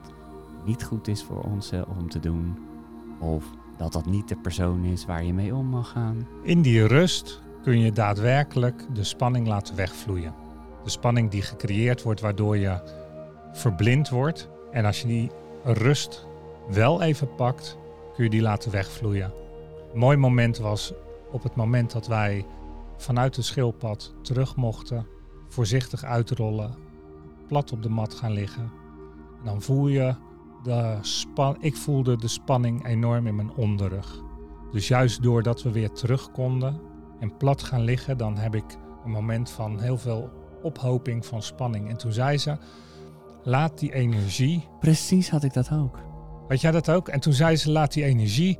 [0.65, 2.57] niet goed is voor ons om te doen.
[3.19, 3.45] Of
[3.77, 6.27] dat dat niet de persoon is waar je mee om mag gaan.
[6.43, 10.33] In die rust kun je daadwerkelijk de spanning laten wegvloeien.
[10.83, 12.81] De spanning die gecreëerd wordt waardoor je
[13.51, 14.49] verblind wordt.
[14.71, 15.31] En als je die
[15.63, 16.27] rust
[16.69, 17.77] wel even pakt,
[18.15, 19.33] kun je die laten wegvloeien.
[19.93, 20.93] Een mooi moment was
[21.31, 22.45] op het moment dat wij
[22.97, 25.07] vanuit de schildpad terug mochten,
[25.47, 26.75] voorzichtig uitrollen,
[27.47, 28.71] plat op de mat gaan liggen.
[29.39, 30.15] En dan voel je
[30.63, 31.57] de span.
[31.59, 34.21] Ik voelde de spanning enorm in mijn onderrug.
[34.71, 36.79] Dus juist doordat we weer terug konden
[37.19, 38.63] en plat gaan liggen, dan heb ik
[39.05, 40.29] een moment van heel veel
[40.63, 41.89] ophoping van spanning.
[41.89, 42.57] En toen zei ze:
[43.43, 44.67] Laat die energie.
[44.79, 45.99] Precies had ik dat ook.
[46.47, 47.07] Had jij dat ook?
[47.07, 48.57] En toen zei ze: Laat die energie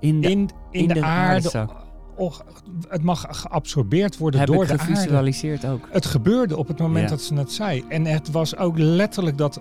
[0.00, 1.68] In de in, in, de, aarde.
[2.16, 2.44] och,
[2.88, 4.84] het mag geabsorbeerd worden heb door de aarde.
[4.84, 5.88] gevisualiseerd ook.
[5.90, 7.10] Het gebeurde op het moment Ja.
[7.10, 7.84] dat ze het zei.
[7.88, 9.60] En het was ook letterlijk dat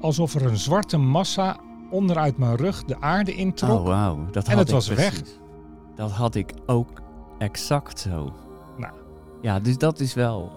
[0.00, 1.56] alsof er een zwarte massa
[1.90, 3.78] onderuit mijn rug de aarde introk.
[3.80, 4.26] Oh, wauw.
[4.30, 5.22] Dat En had het ik was weg.
[5.96, 7.00] Dat had ik ook
[7.38, 8.32] exact zo.
[8.76, 8.92] Nou.
[9.42, 10.52] Ja, dus dat is wel...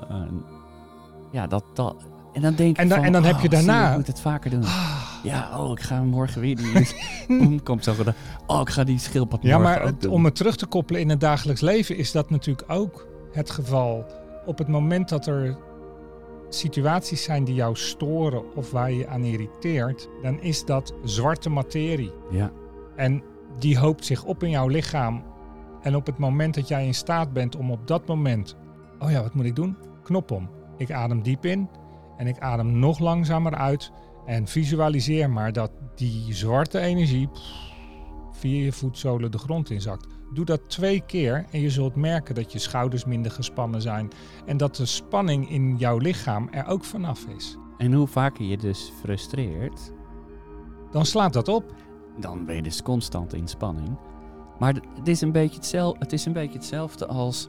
[1.32, 1.64] ja, dat...
[1.74, 1.96] dat
[2.34, 3.98] en dan denk ik En dan- van, en dan heb oh, je zie daarna- ik
[3.98, 4.64] moet het vaker doen.
[4.64, 5.02] Ah.
[5.24, 7.62] Ja, oh, ik ga morgen weer die...
[7.64, 8.14] Komt zo gedaan.
[8.48, 11.20] Oh, ik ga die schildpad Ja, maar het- om het terug te koppelen in het
[11.20, 14.06] dagelijks leven is dat natuurlijk ook het geval.
[14.46, 15.58] Op het moment dat er
[16.56, 22.12] situaties zijn die jou storen of waar je aan irriteert, dan is dat zwarte materie.
[22.32, 22.52] Ja,
[22.96, 23.24] En
[23.60, 25.24] die hoopt zich op in jouw lichaam.
[25.82, 28.56] En op het moment dat jij in staat bent om op dat moment,
[29.00, 29.78] oh ja, wat moet ik doen?
[30.04, 30.50] Knop om.
[30.78, 31.70] Ik adem diep in
[32.18, 33.92] en ik adem nog langzamer uit.
[34.26, 37.72] En visualiseer maar dat die zwarte energie pff,
[38.32, 40.08] via je voetzolen de grond inzakt.
[40.34, 44.10] Doe dat twee keer en je zult merken dat je schouders minder gespannen zijn.
[44.46, 47.58] En dat de spanning in jouw lichaam er ook vanaf is.
[47.78, 49.92] en hoe vaker je dus frustreert,
[50.92, 51.74] Dan slaat dat op.
[52.20, 53.98] dan ben je dus constant in spanning.
[54.60, 57.48] Maar het is een beetje hetzelfde, het is een beetje hetzelfde als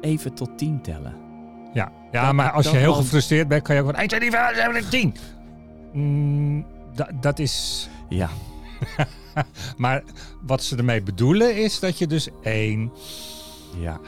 [0.00, 1.14] even tot tien tellen.
[1.72, 4.20] Ja, ja Dat- maar als je heel gefrustreerd bent, kan je ook gewoon 1, 2,
[4.20, 5.14] 3, 4, 5, 6, 7, 10.
[5.92, 7.88] Mm, da- dat is...
[8.08, 8.28] Ja,
[9.76, 10.02] Maar
[10.42, 12.92] wat ze ermee bedoelen is dat je dus 1,
[13.78, 14.00] ja.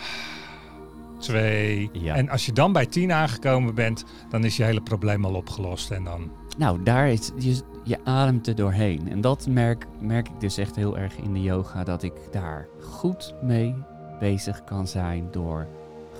[1.19, 1.91] 2...
[1.93, 2.15] Ja.
[2.15, 5.91] En als je dan bij 10 aangekomen bent, dan is je hele probleem al opgelost.
[5.91, 6.31] En dan...
[6.57, 9.09] Nou, daar is je, je ademt er doorheen.
[9.11, 12.69] En dat merk, merk ik dus echt heel erg in de yoga, dat ik daar
[12.81, 13.75] goed mee
[14.19, 15.67] bezig kan zijn door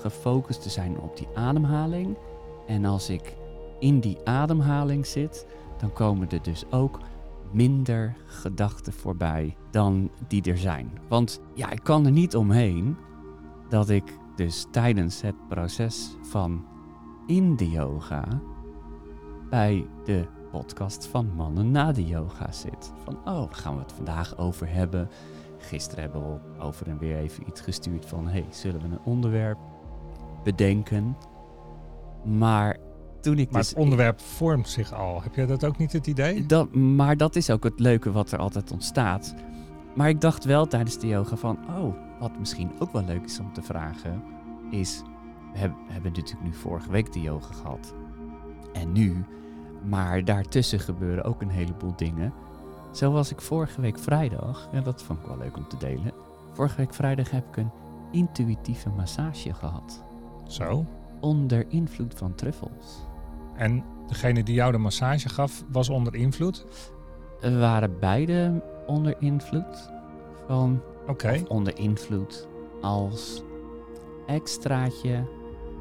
[0.01, 2.17] gefocust te zijn op die ademhaling.
[2.67, 3.35] En als ik
[3.79, 5.47] in die ademhaling zit,
[5.79, 6.99] dan komen er dus ook
[7.53, 10.91] minder gedachten voorbij dan die er zijn.
[11.09, 12.97] Want ja, ik kan er niet omheen
[13.69, 16.65] dat ik dus tijdens het proces van
[17.27, 18.25] in de yoga
[19.51, 22.93] bij de podcast van Mannen na de yoga zit.
[23.05, 25.09] Van, oh, daar gaan we het vandaag over hebben.
[25.59, 29.59] Gisteren hebben we over en weer even iets gestuurd van, hey, zullen we een onderwerp
[30.45, 31.17] bedenken?
[32.25, 32.77] Maar
[33.21, 33.71] toen ik Maar dus...
[33.71, 35.23] het onderwerp vormt zich al.
[35.23, 36.47] Heb jij dat ook niet het idee?
[36.47, 39.35] Dat, maar dat is ook het leuke wat er altijd ontstaat.
[39.95, 43.39] Maar ik dacht wel tijdens de yoga van, oh, wat misschien ook wel leuk is
[43.39, 44.23] om te vragen,
[44.71, 45.03] is,
[45.53, 47.95] we hebben, we hebben natuurlijk nu vorige week de yoga gehad.
[48.73, 49.25] En nu,
[49.89, 52.33] maar daartussen gebeuren ook een heleboel dingen.
[52.93, 56.13] Zo was ik vorige week vrijdag, en dat vond ik wel leuk om te delen.
[56.53, 57.71] Vorige week vrijdag heb ik een
[58.13, 60.03] intuïtieve massage gehad.
[60.47, 60.85] Zo.
[61.21, 63.08] onder invloed van truffels.
[63.59, 66.67] En degene die jou de massage gaf, was onder invloed?
[67.41, 69.91] We waren beide onder invloed
[70.47, 71.43] van Oké.
[71.49, 72.49] onder invloed
[72.81, 73.43] als
[74.27, 75.25] extraatje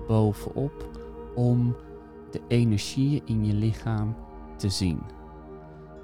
[0.08, 0.90] bovenop
[1.36, 1.76] om
[2.32, 4.16] de energieën in je lichaam
[4.56, 5.02] te zien.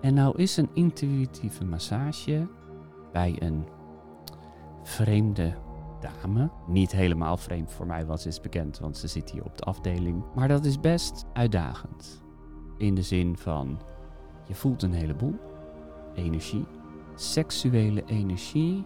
[0.02, 2.48] En nou is een intuïtieve massage
[3.12, 3.68] bij een
[4.84, 5.54] vreemde
[6.04, 9.64] dame, niet helemaal vreemd voor mij, ze is bekend, want ze zit hier op de
[9.64, 12.24] afdeling, maar dat is best uitdagend.
[12.78, 13.80] In de zin van,
[14.48, 15.36] je voelt een heleboel
[16.16, 16.66] energie,
[17.16, 18.86] seksuele energie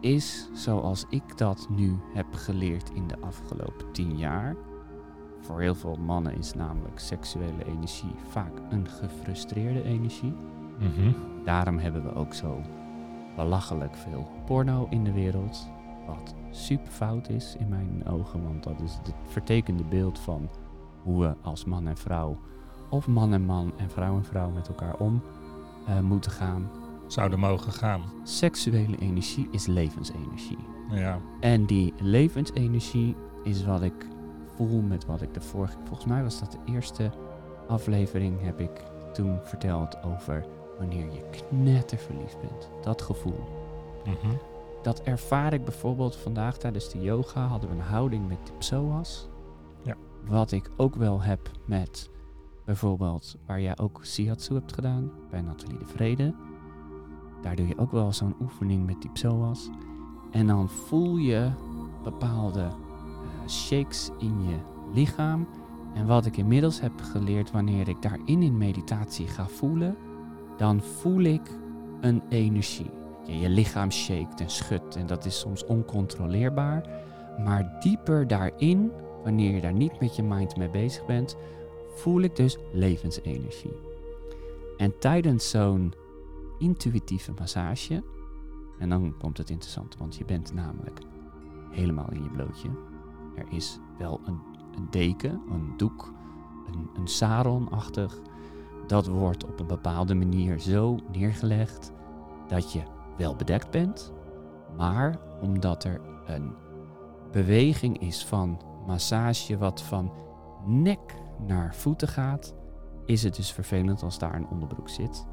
[0.00, 4.56] is, zoals ik dat nu heb geleerd in de afgelopen tien jaar.
[5.40, 10.34] Voor heel veel mannen is namelijk seksuele energie vaak een gefrustreerde energie.
[10.78, 11.12] Mhm.
[11.44, 12.60] Daarom hebben we ook zo
[13.36, 15.68] belachelijk veel porno in de wereld.
[16.06, 20.48] Wat super fout is in mijn ogen, want dat is het vertekende beeld van
[21.02, 22.38] hoe we als man en vrouw,
[22.90, 25.22] of man en man en vrouw en vrouw met elkaar om
[25.86, 26.70] eh, moeten gaan.
[27.06, 28.02] Zouden mogen gaan.
[28.22, 30.58] Seksuele energie is levensenergie.
[30.90, 31.18] Ja.
[31.40, 34.06] En die levensenergie is wat ik
[34.56, 35.76] voel met wat ik de vorige...
[35.84, 37.10] Volgens mij was dat de eerste
[37.68, 40.46] aflevering heb ik toen verteld over
[40.78, 42.70] wanneer je knetterverliefd bent.
[42.82, 43.44] Dat gevoel.
[44.04, 44.36] Mhm.
[44.84, 49.28] Dat ervaar ik bijvoorbeeld vandaag tijdens de yoga hadden we een houding met de psoas.
[49.82, 49.96] Ja.
[50.26, 52.10] Wat ik ook wel heb met
[52.64, 56.34] bijvoorbeeld waar jij ook shiatsu hebt gedaan bij Nathalie de Vrede.
[57.42, 59.68] Daar doe je ook wel zo'n oefening met die psoas.
[60.30, 61.50] En dan voel je
[62.02, 64.56] bepaalde eh, shakes in je
[64.92, 65.46] lichaam.
[65.94, 69.96] En wat ik inmiddels heb geleerd wanneer ik daarin in meditatie ga voelen,
[70.56, 71.50] dan voel ik
[72.00, 72.90] een energie.
[73.26, 76.88] Je, lichaam shakt en schudt en dat is soms oncontroleerbaar.
[77.44, 81.36] Maar dieper daarin, wanneer je daar niet met je mind mee bezig bent,
[81.94, 83.76] voel ik dus levensenergie.
[84.76, 85.92] En tijdens zo'n
[86.58, 88.02] intuïtieve massage,
[88.78, 91.00] en dan komt het interessant, want je bent namelijk
[91.70, 92.68] helemaal in je blootje.
[93.36, 94.40] Er is wel een,
[94.76, 96.12] een deken, een doek,
[96.66, 98.20] een, een saronachtig.
[98.86, 101.92] Dat wordt op een bepaalde manier zo neergelegd
[102.48, 102.82] dat je
[103.16, 104.12] wel bedekt bent,
[104.76, 106.52] maar omdat er een
[107.32, 110.12] beweging is van massage wat van
[110.66, 111.14] nek
[111.46, 112.54] naar voeten gaat,
[113.06, 115.26] is het dus vervelend als daar een onderbroek zit.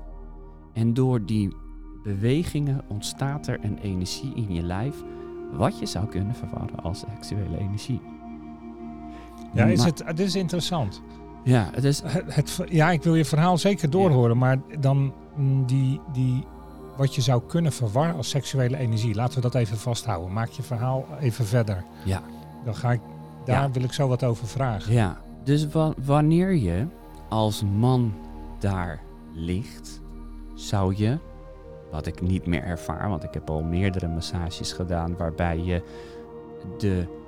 [0.73, 1.55] En door die
[2.03, 5.03] bewegingen ontstaat er een energie in je lijf,
[5.51, 8.01] wat je zou kunnen verwarren als seksuele energie.
[9.53, 11.01] Ja, is Maar- het, dit is interessant.
[11.43, 12.01] Ja, het is.
[12.05, 16.45] Het, het- ja, ik wil je verhaal zeker doorhoren, maar dan mm, die, die,
[17.01, 20.33] wat je zou kunnen verwarren als seksuele energie, laten we dat even vasthouden.
[20.33, 21.83] Maak je verhaal even verder.
[22.05, 22.21] Ja.
[22.65, 22.99] Dan ga ik,
[23.45, 23.71] daar Ja.
[23.71, 24.93] wil ik zo wat over vragen.
[24.93, 26.85] Ja, dus wa- wanneer je
[27.29, 28.13] als man
[28.59, 29.01] daar
[29.33, 30.01] ligt,
[30.53, 31.17] zou je,
[31.91, 35.83] wat ik niet meer ervaar, want ik heb al meerdere massages gedaan waarbij je
[36.77, 37.19] de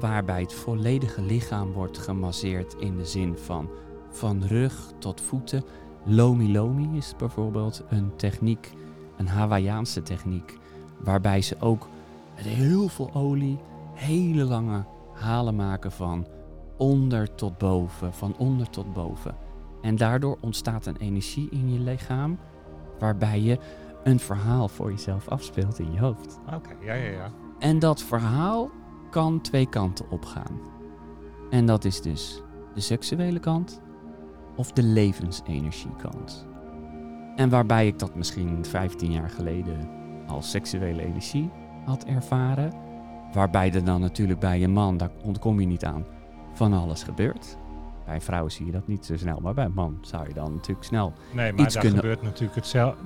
[0.00, 3.68] waarbij het volledige lichaam wordt gemasseerd in de zin van
[4.10, 5.64] van rug tot voeten.
[6.04, 8.72] Lomi Lomi is bijvoorbeeld een techniek,
[9.16, 10.58] een Hawaïaanse techniek,
[10.98, 11.88] waarbij ze ook
[12.34, 13.58] met heel veel olie
[13.94, 16.26] hele lange halen maken van
[16.76, 19.36] onder tot boven, van onder tot boven.
[19.82, 22.38] En daardoor ontstaat een energie in je lichaam
[22.98, 23.58] waarbij je
[24.04, 26.38] een verhaal voor jezelf afspeelt in je hoofd.
[26.54, 27.30] Oké, ja, ja, ja.
[27.58, 28.70] En dat verhaal
[29.10, 30.60] kan twee kanten opgaan.
[31.50, 32.42] En dat is dus
[32.74, 33.80] de seksuele kant
[34.56, 36.46] of de levensenergiekant.
[37.36, 39.88] En waarbij ik dat misschien 15 jaar geleden
[40.26, 41.50] als seksuele energie
[41.84, 42.72] had ervaren.
[43.32, 46.04] Waarbij er dan natuurlijk bij een man, daar ontkom je niet aan,
[46.52, 47.56] van alles gebeurt.
[48.04, 50.52] Bij vrouwen zie je dat niet zo snel, maar bij een man zou je dan
[50.54, 51.12] natuurlijk snel.
[51.32, 53.02] Nee, maar Iets daar kunnen- gebeurt natuurlijk hetzelfde.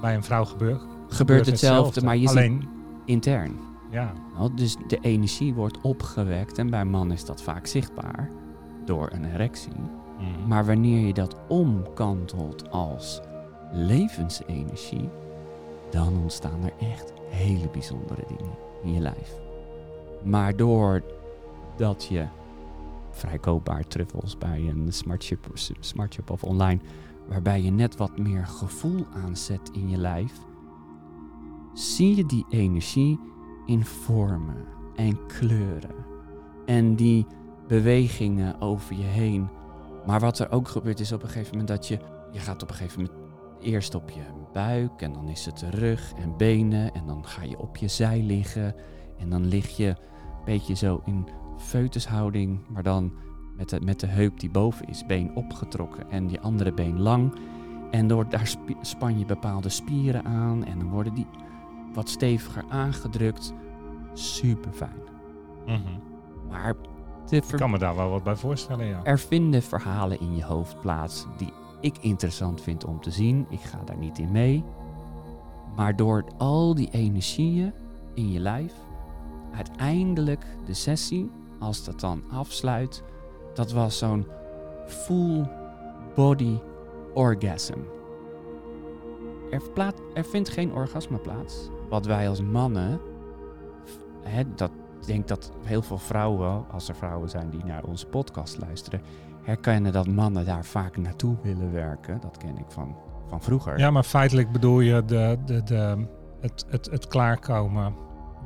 [0.00, 2.68] Bij een vrouw gebeurt, Gebeurt hetzelfde, maar je ziet Alleen,
[3.04, 3.56] intern.
[3.90, 8.30] ja, Nou, dus de energie wordt opgewekt en bij een man is dat vaak zichtbaar
[8.84, 9.72] door een erectie.
[10.18, 10.48] Mhm.
[10.48, 13.20] Maar wanneer je dat omkantelt als
[13.72, 15.08] levensenergie,
[15.90, 19.40] dan ontstaan er echt hele bijzondere dingen in je lijf.
[20.24, 22.26] Maar doordat je
[23.10, 25.50] vrij koopbaar truffels bij een smartshop,
[25.80, 26.80] smartshop of online,
[27.28, 30.32] waarbij je net wat meer gevoel aanzet in je lijf,
[31.74, 33.20] zie je die energie
[33.66, 35.94] in vormen en kleuren.
[36.66, 37.26] En die
[37.68, 39.48] bewegingen over je heen.
[40.06, 41.98] Maar wat er ook gebeurt is op een gegeven moment dat je...
[42.32, 43.17] Je gaat op een gegeven moment
[43.60, 44.20] eerst op je
[44.52, 46.94] buik en dan is het de rug en benen.
[46.94, 48.74] En dan ga je op je zij liggen.
[49.18, 51.26] En dan lig je een beetje zo in
[51.58, 53.12] foetushouding, maar dan
[53.56, 57.32] met de, met de heup die boven is, been opgetrokken en die andere been lang.
[57.90, 61.26] En door, daar sp- span je bepaalde spieren aan en dan worden die
[61.94, 63.52] wat steviger aangedrukt.
[64.12, 65.00] Super fijn.
[65.66, 65.78] Mhm.
[66.48, 66.74] Maar
[67.30, 69.00] Ik kan me daar wel wat bij voorstellen, ja.
[69.04, 73.46] er vinden verhalen in je hoofd plaats die ik interessant vind om te zien.
[73.48, 74.64] Ik ga daar niet in mee.
[75.76, 77.72] Maar door al die energieën
[78.14, 78.74] in je lijf,
[79.54, 83.02] uiteindelijk de sessie, als dat dan afsluit,
[83.54, 84.26] dat was zo'n
[84.86, 85.48] full
[86.14, 86.58] body
[87.14, 87.78] orgasm.
[89.50, 89.62] Er,
[90.14, 91.68] er vindt geen orgasme plaats.
[91.88, 93.00] Wat wij als mannen,
[94.22, 98.06] hè, dat ik denk dat heel veel vrouwen, als er vrouwen zijn die naar onze
[98.06, 99.00] podcast luisteren,
[99.48, 102.20] herkennen dat mannen daar vaak naartoe willen werken.
[102.20, 102.96] Dat ken ik van,
[103.28, 103.78] van vroeger.
[103.78, 106.06] Ja, maar feitelijk bedoel je de, de, de,
[106.40, 107.94] het, het, het klaarkomen.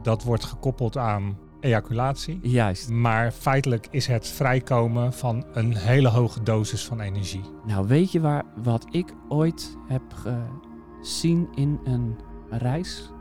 [0.03, 2.39] Dat wordt gekoppeld aan ejaculatie.
[2.43, 2.91] Juist.
[2.91, 7.45] Maar feitelijk is het vrijkomen van een hele hoge dosis van energie.
[7.67, 12.17] Nou, weet je waar, wat ik ooit heb gezien in een
[12.51, 13.13] reis?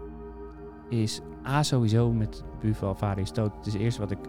[0.89, 3.57] Is A sowieso met Buval Aristoteles.
[3.57, 4.19] Het is het eerste wat ik,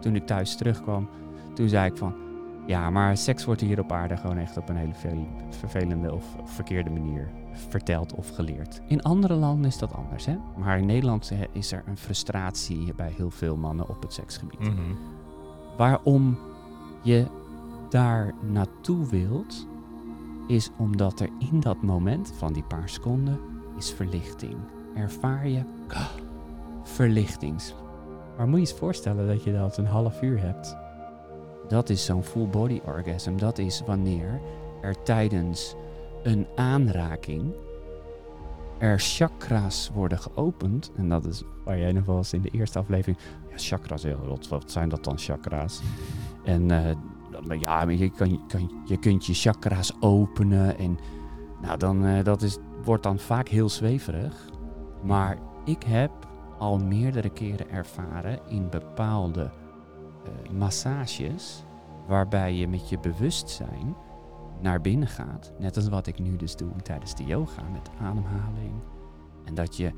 [0.00, 1.08] toen ik thuis terugkwam,
[1.54, 2.21] toen zei ik van...
[2.66, 6.90] Ja, maar seks wordt hier op aarde gewoon echt op een hele vervelende of verkeerde
[6.90, 8.80] manier verteld of geleerd.
[8.86, 10.36] In andere landen is dat anders, hè?
[10.56, 14.60] Maar in Nederland is er een frustratie bij heel veel mannen op het seksgebied.
[14.60, 14.94] Mhm.
[15.76, 16.38] Waarom
[17.02, 17.26] je
[17.88, 19.66] daar naartoe wilt,
[20.46, 23.38] is omdat er in dat moment van die paar seconden
[23.76, 24.56] is verlichting.
[24.94, 25.62] Ervaar je
[26.82, 27.74] verlichtings.
[28.36, 30.76] Maar moet je eens voorstellen dat je dat een half uur hebt.
[31.72, 33.36] Dat is zo'n full body orgasm.
[33.36, 34.40] Dat is wanneer
[34.80, 35.74] er tijdens
[36.22, 37.52] een aanraking
[38.78, 40.92] er chakra's worden geopend.
[40.96, 43.18] En dat is waar jij nog wel eens in de eerste aflevering
[43.50, 44.48] ja, chakras, heel rot.
[44.48, 45.80] Wat zijn dat dan, chakra's?
[46.44, 48.40] En dan- ja, je, kan,
[48.84, 50.78] je kunt je chakra's openen.
[50.78, 50.98] En
[51.62, 54.48] nou, dan, eh, dat is, wordt dan vaak heel zweverig.
[55.02, 56.10] Maar ik heb
[56.58, 59.50] al meerdere keren ervaren in bepaalde
[60.24, 61.64] eh, massages...
[62.06, 63.94] waarbij je met je bewustzijn
[64.60, 65.52] naar binnen gaat.
[65.58, 68.74] Net als wat ik nu dus doe tijdens de yoga met ademhaling.
[69.44, 69.92] En dat je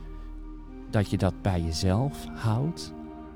[0.90, 2.92] dat, je dat bij jezelf houdt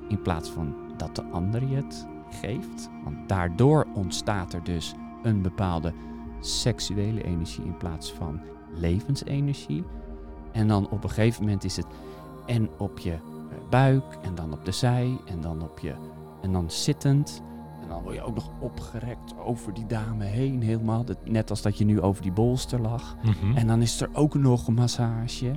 [0.08, 2.90] in plaats van dat de ander je het geeft.
[3.04, 5.92] Want daardoor ontstaat er dus een bepaalde
[6.40, 8.40] seksuele energie in plaats van
[8.74, 9.84] levensenergie.
[10.52, 11.86] En dan op een gegeven moment is het
[12.46, 13.18] en op je eh,
[13.70, 15.94] buik en dan op de zij en dan op je
[16.40, 17.42] en dan zittend.
[17.82, 21.04] En dan word je ook nog opgerekt over die dame heen helemaal.
[21.24, 23.16] Net als dat je nu over die bolster lag.
[23.22, 23.56] Mhm.
[23.56, 25.52] En dan is er ook nog een massage.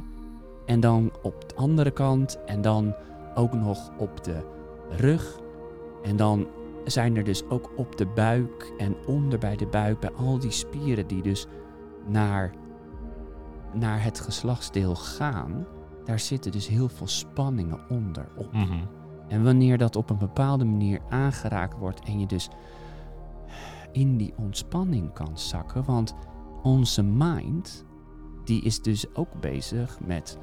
[0.65, 2.43] En dan op de andere kant.
[2.45, 2.95] En dan
[3.35, 4.45] ook nog op de
[4.89, 5.39] rug.
[6.03, 6.47] En dan
[6.85, 10.51] zijn er dus ook op de buik en onder bij de buik, bij al die
[10.51, 11.47] spieren die dus
[12.07, 12.53] naar,
[13.73, 15.65] naar het geslachtsdeel gaan.
[16.05, 18.53] Daar zitten dus heel veel spanningen onder op.
[18.53, 18.83] Mhm.
[19.31, 22.49] En wanneer dat op een bepaalde manier aangeraakt wordt en je dus
[23.91, 26.15] in die ontspanning kan zakken, want
[26.63, 27.85] onze mind,
[28.45, 30.37] die is dus ook bezig met,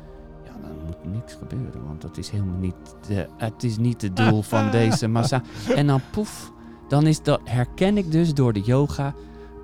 [0.45, 4.17] ja, dan moet niks gebeuren, want dat is helemaal niet, de, het is niet het
[4.17, 5.43] doel van deze massa.
[5.75, 6.53] En dan poef,
[6.89, 9.15] dan is dat, herken ik dus door de yoga,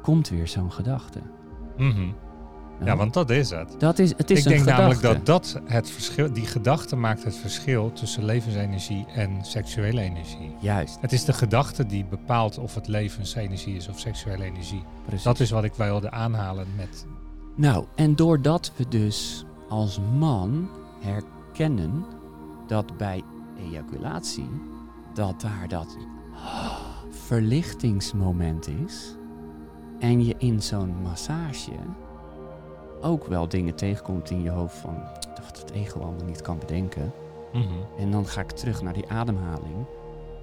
[0.02, 1.20] komt weer zo'n gedachte.
[1.76, 2.08] Mhm.
[2.84, 3.74] Ja, want dat is het.
[3.78, 4.82] dat is, het is ik een denk gedachte.
[4.82, 10.54] namelijk dat dat het verschil, die gedachte maakt het verschil tussen levensenergie en seksuele energie.
[10.60, 14.82] Juist, Het is de gedachte die bepaalt of het levensenergie is of seksuele energie.
[15.04, 15.24] precies.
[15.24, 17.06] Dat is wat ik wilde aanhalen met.
[17.56, 20.68] Nou, en doordat we dus als man
[21.00, 22.04] herkennen
[22.66, 23.22] dat bij
[23.70, 24.50] ejaculatie,
[25.14, 25.96] dat daar dat
[27.26, 29.16] verlichtingsmoment is,
[29.98, 31.72] en je in zo'n massage
[33.00, 34.94] ook wel dingen tegenkomt in je hoofd van
[35.46, 37.12] wat het ego allemaal niet kan bedenken,
[37.52, 37.98] Mhm.
[37.98, 39.86] en dan ga ik terug naar die ademhaling,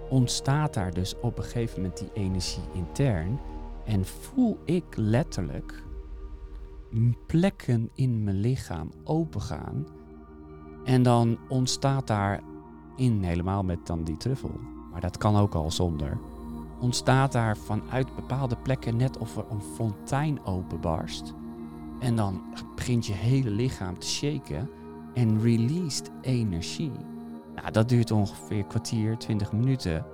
[0.10, 3.40] ontstaat daar dus op een gegeven moment die energie intern
[3.86, 5.84] en voel ik letterlijk
[7.28, 9.86] plekken in mijn lichaam opengaan.
[10.86, 12.42] En dan ontstaat daar
[12.96, 14.60] in helemaal met dan die truffel,
[14.92, 16.18] maar dat kan ook al zonder.
[16.80, 21.34] Ontstaat daar vanuit bepaalde plekken net of er een fontein openbarst.
[22.02, 22.42] En dan
[22.76, 24.70] begint je hele lichaam te shaken
[25.14, 26.92] en released energie.
[27.56, 30.06] Nou, dat duurt ongeveer een kwartier, 20 minuten.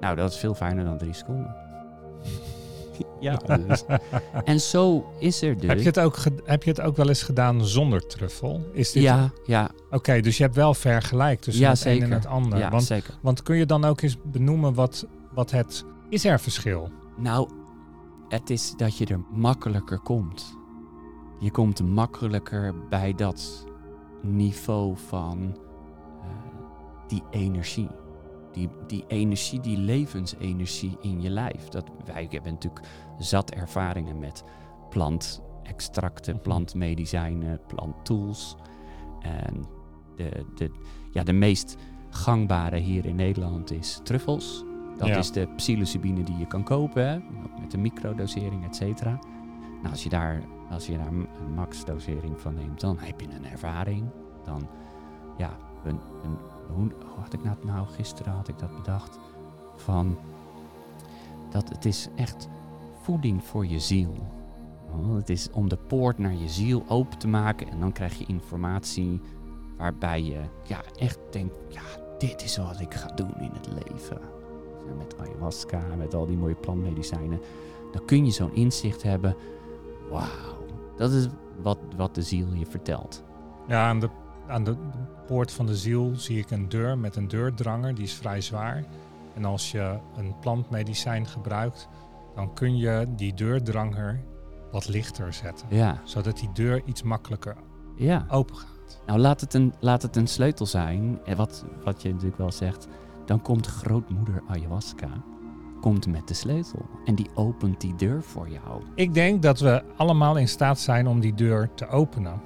[0.00, 1.56] Nou, dat is veel fijner dan drie seconden.
[3.20, 3.84] Ja, dus.
[4.44, 5.68] En zo is er dus.
[5.68, 8.70] Heb je, het ook heb je het ook wel eens gedaan zonder truffel?
[8.72, 11.98] Is dit Ja, ja, Oké, dus je hebt wel vergelijk tussen Ja, het een en
[11.98, 12.14] zeker.
[12.14, 12.58] het ander.
[12.58, 13.14] ja want, zeker.
[13.20, 15.84] want kun je dan ook eens benoemen wat, wat het...
[16.08, 16.90] Is er verschil?
[17.16, 17.50] Nou,
[18.28, 20.60] het is dat je er makkelijker komt.
[21.42, 23.66] Je komt makkelijker bij dat
[24.20, 25.56] niveau van
[26.22, 26.28] eh,
[27.06, 27.88] die energie.
[28.52, 31.68] Die, die energie, die levensenergie in je lijf.
[31.68, 32.86] Dat, wij hebben natuurlijk
[33.18, 34.44] zat ervaringen met
[34.90, 38.56] plantextracten, plantmedicijnen, planttools.
[39.20, 39.64] En
[40.16, 40.70] de, de,
[41.10, 41.76] ja, de meest
[42.10, 44.64] gangbare hier in Nederland is truffels.
[44.98, 45.16] Dat Ja.
[45.16, 47.18] is de psilocybine die je kan kopen, hè,
[47.60, 49.18] met een microdosering, et cetera.
[49.80, 50.42] Nou, als je daar,
[50.72, 54.08] als je daar een max-dosering van neemt, dan heb je een ervaring.
[54.44, 54.68] Dan,
[55.36, 56.00] ja, een,
[56.74, 59.18] hoe, had ik dat nou, gisteren had ik dat bedacht,
[59.76, 60.18] van
[61.50, 62.48] dat het is echt
[63.02, 64.14] voeding voor je ziel.
[65.14, 68.26] Het is om de poort naar je ziel open te maken en dan krijg je
[68.26, 69.20] informatie
[69.76, 71.82] waarbij je ja, echt denkt, ja,
[72.18, 74.20] dit is wat ik ga doen in het leven.
[74.88, 77.40] En Met ayahuasca, met al die mooie plantmedicijnen.
[77.92, 79.36] Dan kun je zo'n inzicht hebben.
[80.10, 80.51] Wauw,
[80.96, 81.28] dat is
[81.62, 83.24] wat, wat de ziel je vertelt.
[83.68, 84.08] Ja, aan de,
[84.46, 84.76] aan de
[85.26, 87.94] poort van de ziel zie ik een deur met een deurdranger.
[87.94, 88.84] Die is vrij zwaar.
[89.34, 91.88] En als je een plantmedicijn gebruikt,
[92.34, 94.20] dan kun je die deurdranger
[94.70, 95.66] wat lichter zetten.
[95.70, 97.56] Ja, Zodat die deur iets makkelijker
[97.96, 98.26] ja.
[98.28, 99.02] open gaat.
[99.06, 101.18] Nou, laat het een, laat het een sleutel zijn.
[101.24, 102.88] En wat, wat je natuurlijk wel zegt,
[103.24, 105.10] dan komt grootmoeder ayahuasca
[105.82, 106.86] komt met de sleutel.
[107.04, 108.82] En die opent die deur voor jou.
[108.94, 112.40] Ik denk dat we allemaal in staat zijn om die deur te openen.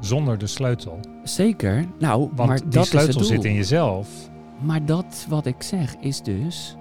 [0.00, 1.00] Zonder de sleutel.
[1.22, 1.84] Zeker.
[1.98, 3.36] Nou, Want maar die dat sleutel is het doel.
[3.36, 4.30] zit in jezelf.
[4.60, 6.76] Maar dat wat ik zeg is dus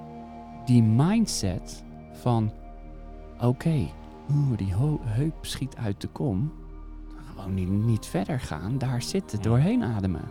[0.66, 2.52] die mindset van
[3.42, 3.88] oké,
[4.32, 4.74] oeh, die
[5.04, 6.52] heup schiet uit de kom.
[7.36, 10.30] Gewoon niet, niet verder gaan, daar zitten, doorheen ademen.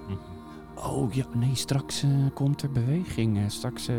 [0.76, 3.96] Oh ja, nee, straks eh, komt er beweging, eh, straks eh,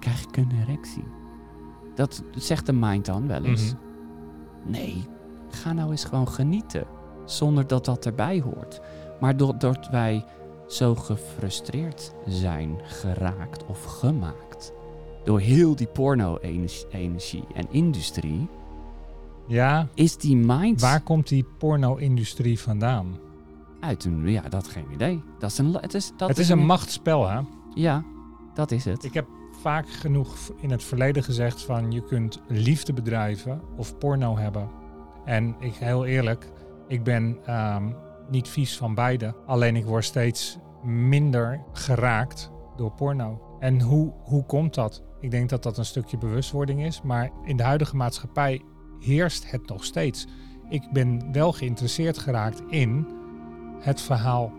[0.00, 1.04] krijg ik een erectie.
[1.94, 3.72] Dat zegt de mind dan wel eens.
[3.72, 4.70] Mhm.
[4.70, 5.04] Nee,
[5.48, 6.84] ga nou eens gewoon genieten.
[7.24, 8.80] Zonder dat dat erbij hoort.
[9.20, 10.24] Maar doordat wij
[10.66, 14.72] zo gefrustreerd zijn geraakt of gemaakt.
[15.24, 18.48] Door heel die porno-energie en industrie.
[19.46, 23.18] Ja, Is die mind waar komt die porno-industrie vandaan?
[23.80, 24.28] uit een...
[24.28, 25.22] Ja, dat geen idee.
[25.38, 25.74] Dat is een...
[25.74, 27.40] Het is, dat het is een machtsspel, hè?
[27.74, 28.04] Ja,
[28.54, 29.04] dat is het.
[29.04, 29.26] Ik heb
[29.60, 34.68] vaak genoeg in het verleden gezegd van je kunt liefde bedrijven of porno hebben.
[35.24, 36.46] En ik, heel eerlijk,
[36.88, 37.92] ik ben ehm,
[38.30, 39.34] niet vies van beide.
[39.46, 43.56] Alleen ik word steeds minder geraakt door porno.
[43.58, 45.02] En hoe, hoe komt dat?
[45.20, 47.02] Ik denk dat dat een stukje bewustwording is.
[47.02, 48.62] Maar in de huidige maatschappij
[49.00, 50.26] heerst het nog steeds.
[50.68, 53.06] Ik ben wel geïnteresseerd geraakt in
[53.80, 54.52] het verhaal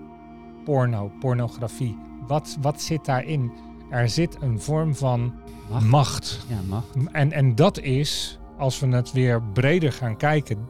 [0.64, 1.98] porno, pornografie.
[2.28, 3.52] Wat, wat zit daarin?
[3.92, 5.34] Er zit een vorm van
[5.70, 5.86] Macht.
[5.86, 6.46] macht.
[6.48, 6.84] Ja, mag.
[7.12, 10.70] En, en dat is, als we het weer breder gaan kijken,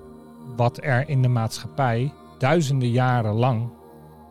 [0.56, 3.70] wat er in de maatschappij duizenden jaren lang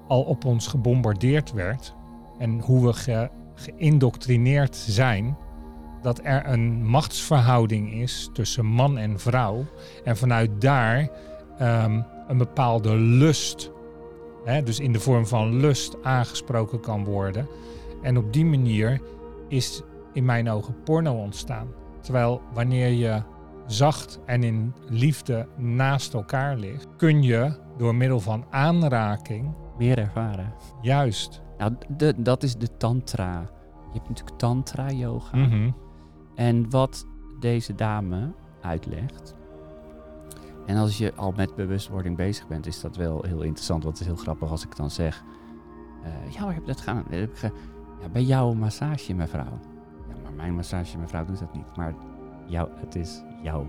[0.09, 1.95] al op ons gebombardeerd werd.
[2.39, 5.37] En hoe we ge, geïndoctrineerd zijn.
[6.03, 9.65] Dat er een machtsverhouding is tussen man en vrouw.
[10.05, 11.11] En vanuit daar
[11.59, 13.71] ehm, een bepaalde lust,
[14.45, 17.49] hè, dus in de vorm van lust, aangesproken kan worden.
[18.03, 19.01] En op die manier
[19.49, 19.83] is
[20.13, 21.69] in mijn ogen porno ontstaan.
[22.01, 23.23] Terwijl wanneer je
[23.67, 30.53] zacht en in liefde naast elkaar ligt, kun je door middel van aanraking Meer ervaren.
[30.81, 31.43] juist.
[31.59, 33.41] Nou, de, dat is de tantra.
[33.93, 35.37] Je hebt natuurlijk tantra yoga.
[35.37, 35.71] Mhm.
[36.35, 37.07] En wat
[37.41, 38.33] deze dame
[38.63, 39.35] uitlegt.
[40.67, 43.83] En als je al met bewustwording bezig bent, is dat wel heel interessant.
[43.85, 45.25] Want het is heel grappig als ik dan zeg.
[46.05, 47.05] eh, ja, waar heb je dat gedaan?
[48.01, 49.59] Ja, bij jouw massage, mevrouw.
[50.09, 51.77] Ja, maar mijn massage, mevrouw doet dat niet.
[51.77, 51.95] Maar
[52.47, 53.67] jou, het is jouw.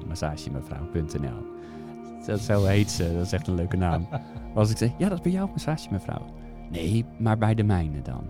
[2.26, 4.08] Dat, zo heet ze, dat is echt een leuke naam.
[4.10, 4.22] Maar
[4.56, 6.26] als ik zeg, ja, dat is bij jouw massage, mevrouw.
[6.72, 8.24] Nee, maar bij de mijne dan.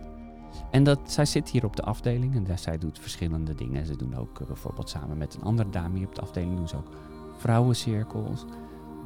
[0.71, 3.85] En dat, zij zit hier op de afdeling en daar- zij doet verschillende dingen.
[3.85, 6.67] Ze doen ook eh, bijvoorbeeld samen met een andere dame hier op de afdeling doen
[6.67, 6.89] ze ook
[7.37, 8.45] vrouwencirkels.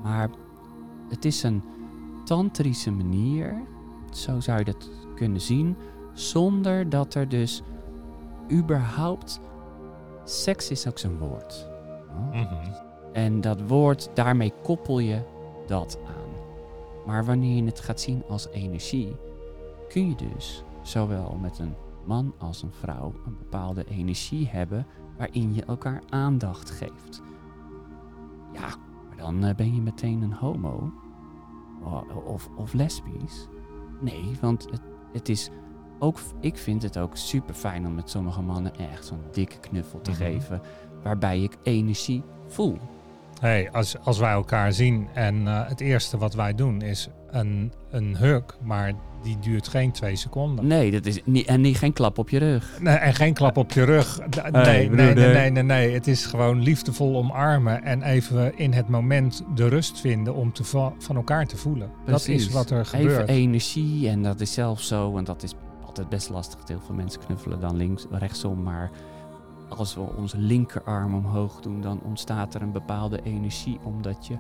[0.04, 0.30] Maar
[1.10, 1.64] het is een
[2.24, 3.62] tantrische manier,
[4.12, 5.76] zo zou je dat kunnen zien,
[6.16, 7.62] zonder dat er dus
[8.52, 9.40] überhaupt
[10.24, 11.68] seks is ook zo'n woord.
[12.10, 12.30] Oh.
[12.30, 12.72] Mhm.
[13.14, 15.22] En dat woord, daarmee koppel je
[15.68, 16.30] dat aan.
[17.06, 19.16] Maar wanneer je het gaat zien als energie,
[19.90, 24.88] kun je dus zowel met een man als een vrouw een bepaalde energie hebben
[25.18, 27.22] waarin je elkaar aandacht geeft.
[28.54, 28.68] Ja,
[29.08, 30.92] maar dan eh, ben je meteen een homo.
[32.26, 33.48] Of, of lesbisch.
[34.02, 35.50] Nee, want het, het is
[36.00, 40.02] ook, ik vind het ook super fijn om met sommige mannen echt zo'n dikke knuffel
[40.02, 40.20] te Mhm.
[40.20, 40.62] geven.
[41.04, 42.78] Waarbij ik energie voel.
[43.40, 47.72] Hey, als, als wij elkaar zien en eh, het eerste wat wij doen is een,
[47.92, 48.94] een hug, maar
[49.24, 50.68] die duurt geen twee seconden.
[50.68, 52.78] Nee, dat is niet, en niet, geen klap op je rug.
[52.82, 54.20] Nee, en geen klap op je rug.
[54.52, 55.94] Nee, nee, nee, nee, nee, nee.
[55.94, 60.64] Het is gewoon liefdevol omarmen en even in het moment de rust vinden om te
[60.64, 61.90] va- van elkaar te voelen.
[62.06, 63.30] Dat is wat er Even gebeurt.
[63.30, 65.18] energie en dat is zelfs zo.
[65.18, 65.54] En dat is
[65.98, 66.60] altijd best lastig.
[66.68, 68.64] Heel veel mensen knuffelen dan links, rechtsom.
[68.64, 68.92] Maar
[69.70, 73.80] als we onze linkerarm omhoog doen, dan ontstaat er een bepaalde energie.
[73.84, 74.38] Omdat je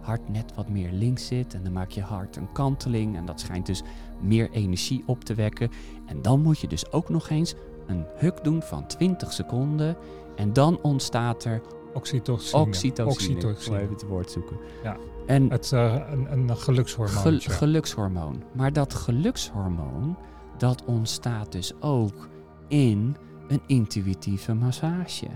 [0.00, 1.54] hart net wat meer links zit.
[1.54, 3.16] En dan maak je hart een kanteling.
[3.16, 3.82] En dat schijnt dus
[4.20, 5.70] meer energie op te wekken.
[6.06, 7.54] En dan moet je dus ook nog eens
[7.86, 9.96] een huk doen van 20 seconden.
[10.36, 11.60] En dan ontstaat er
[11.94, 12.62] Oxytocine.
[12.62, 13.10] oxytocine.
[13.10, 13.78] Oxytocine.
[13.78, 14.56] Even het woord zoeken.
[14.82, 14.96] Ja.
[15.26, 17.50] En Het, eh, een, een Gel- gelukshormoontje.
[17.50, 18.42] gelukshormoon.
[18.52, 20.16] Maar dat gelukshormoon,
[20.62, 22.28] dat ontstaat dus ook
[22.68, 23.16] in
[23.48, 25.26] een intuïtieve massage.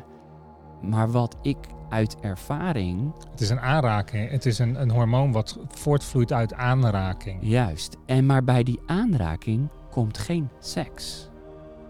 [0.82, 1.56] Maar wat ik
[1.90, 4.30] uit ervaring, het is een aanraking.
[4.30, 7.38] Het is een, een hormoon wat voortvloeit uit aanraking.
[7.40, 11.30] juist, en maar bij die aanraking komt geen seks.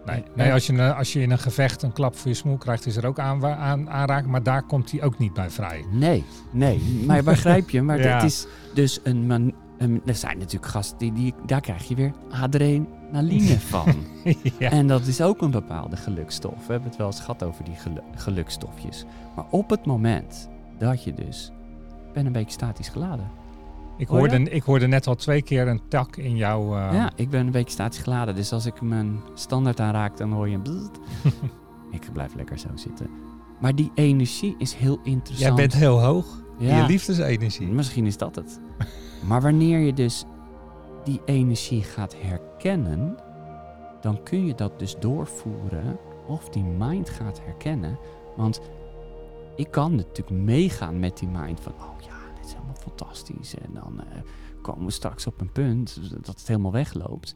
[0.04, 2.86] Nee, nee als, je, als je in een gevecht een klap voor je smoel krijgt,
[2.86, 4.30] is er ook aan, aan, aanraking.
[4.30, 5.84] Maar daar komt hij ook niet bij vrij.
[5.90, 7.82] Nee, nee, maar begrijp je?
[7.82, 8.14] Maar Ja.
[8.14, 10.02] het is dus een, man, een...
[10.06, 12.12] Er zijn natuurlijk gasten, die, die, daar krijg je weer
[13.12, 13.94] adrenaline van.
[14.58, 14.70] ja.
[14.70, 16.66] En dat is ook een bepaalde gelukstof.
[16.66, 19.04] We hebben het wel eens gehad over die gelu- gelukstofjes.
[19.36, 20.48] Maar op het moment
[20.78, 21.50] dat je dus...
[22.12, 23.30] Ben een beetje statisch geladen.
[23.98, 26.76] Ik, hoorde, ik hoorde net al twee keer een tak in jouw...
[26.76, 28.34] eh, ja, ik ben een beetje statisch geladen.
[28.34, 30.90] Dus als ik mijn standaard aanraak, dan hoor je een...
[31.90, 33.10] ik blijf lekker zo zitten.
[33.60, 35.56] Maar die energie is heel Jij interessant.
[35.56, 36.76] bent heel hoog Ja.
[36.80, 37.66] je liefdesenergie.
[37.68, 38.60] Misschien is dat het.
[39.26, 40.24] maar wanneer je dus
[41.06, 43.16] die energie gaat herkennen,
[44.00, 47.98] dan kun je dat dus doorvoeren of die mind gaat herkennen.
[48.36, 48.60] Want
[49.56, 53.54] ik kan natuurlijk meegaan met die mind van, oh ja, dit is helemaal fantastisch.
[53.54, 54.20] En dan eh,
[54.62, 57.34] komen we straks op een punt dat het helemaal wegloopt.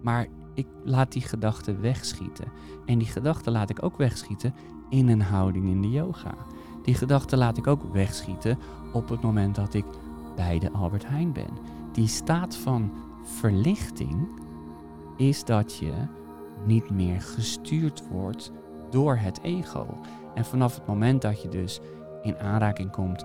[0.00, 2.52] Maar ik laat die gedachten wegschieten.
[2.86, 4.54] En die gedachten laat ik ook wegschieten
[4.88, 6.34] in een houding in de yoga.
[6.82, 8.58] Die gedachten laat ik ook wegschieten
[8.92, 9.84] op het moment dat ik
[10.36, 11.80] bij de Albert Heijn ben.
[11.92, 14.28] Die staat van verlichting
[15.16, 15.92] is dat je
[16.66, 18.52] niet meer gestuurd wordt
[18.90, 20.00] door het ego.
[20.34, 21.80] En vanaf het moment dat je dus
[22.22, 23.24] in aanraking komt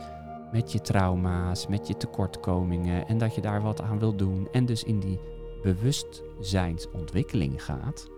[0.52, 4.66] met je trauma's, met je tekortkomingen en dat je daar wat aan wil doen en
[4.66, 5.20] dus in die
[5.62, 8.10] bewustzijnsontwikkeling gaat,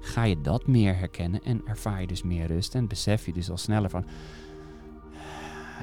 [0.00, 3.50] ga je dat meer herkennen en ervaar je dus meer rust en besef je dus
[3.50, 4.04] al sneller van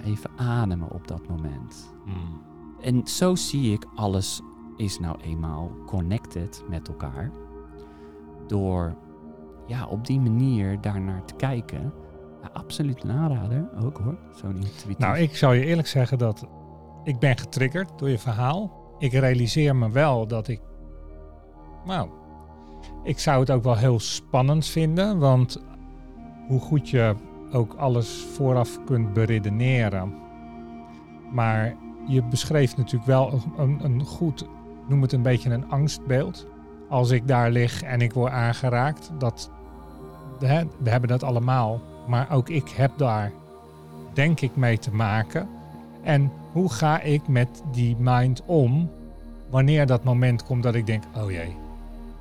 [0.06, 1.94] even ademen op dat moment.
[2.06, 2.51] Hmm.
[2.82, 4.42] En zo zie ik alles
[4.78, 7.32] is nou eenmaal connected met elkaar.
[8.48, 8.96] Door
[9.68, 11.94] ja, op die manier daarnaar te kijken.
[12.54, 14.18] Absoluut een aanrader, ook hoor.
[14.36, 14.98] Zo'n intuïtief.
[14.98, 16.48] Nou, ik zou je eerlijk zeggen dat
[17.04, 18.72] ik ben getriggerd door je verhaal.
[19.00, 20.62] Ik realiseer me wel dat ik...
[21.86, 22.10] Nou,
[23.04, 25.20] ik zou het ook wel heel spannend vinden.
[25.20, 25.64] Want
[26.48, 27.16] hoe goed je
[27.52, 30.14] ook alles vooraf kunt beredeneren.
[31.32, 31.76] Maar
[32.08, 34.46] je beschreef natuurlijk wel een, een, goed,
[34.88, 36.48] noem het een beetje een angstbeeld.
[36.90, 39.52] Als ik daar lig en ik word aangeraakt, dat,
[40.40, 41.82] hè, we hebben dat allemaal.
[42.08, 43.32] Maar ook ik heb daar,
[44.14, 45.48] denk ik, mee te maken.
[46.04, 48.90] En hoe ga ik met die mind om
[49.50, 51.56] wanneer dat moment komt dat ik denk, oh jee.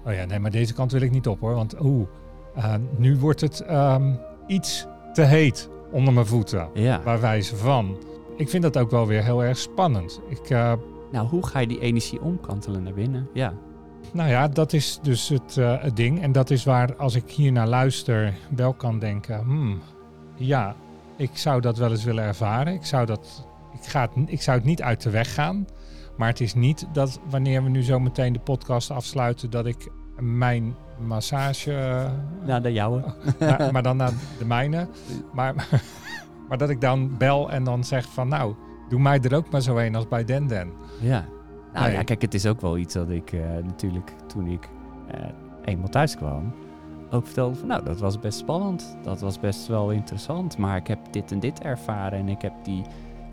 [0.06, 1.54] Oh ja, nee, maar deze kant wil ik niet op hoor.
[1.54, 2.08] Want oeh,
[2.54, 4.14] eh, nu wordt het ehm,
[4.46, 6.68] iets te heet onder mijn voeten.
[6.74, 7.00] ja.
[7.04, 7.96] Bij wijze van.
[8.36, 10.20] Ik vind dat ook wel weer heel erg spannend.
[10.28, 10.72] Ik, eh,
[11.12, 13.28] Nou, hoe ga je die energie omkantelen naar binnen?
[13.34, 13.52] Ja.
[14.12, 16.22] nou ja, dat is dus het, eh, het ding.
[16.22, 19.80] En dat is waar, als ik hier naar luister, wel kan denken: hmm,
[20.34, 20.74] ja,
[21.16, 22.72] ik zou dat wel eens willen ervaren.
[22.72, 25.66] Ik zou, dat, ik, ga het, ik zou het niet uit de weg gaan.
[26.16, 29.90] Maar het is niet dat wanneer we nu zo meteen de podcast afsluiten, dat ik
[30.18, 31.72] mijn massage.
[31.72, 32.10] eh,
[32.46, 33.04] Nou, de jouwe.
[33.40, 34.88] maar, maar dan naar de mijne.
[35.32, 35.68] Maar, maar
[36.58, 38.54] dat ik dan bel en dan zeg van nou,
[38.88, 40.72] doe mij er ook maar zo een als bij Den Den.
[41.00, 41.24] Ja.
[41.72, 41.94] Nou Nee.
[41.94, 44.68] ja, kijk, het is ook wel iets dat ik eh, natuurlijk toen ik
[45.08, 45.20] eh,
[45.64, 46.52] eenmaal thuis kwam,
[47.10, 48.96] ook vertelde van nou, dat was best spannend.
[49.02, 50.58] Dat was best wel interessant.
[50.58, 52.82] Maar ik heb dit en dit ervaren en ik heb die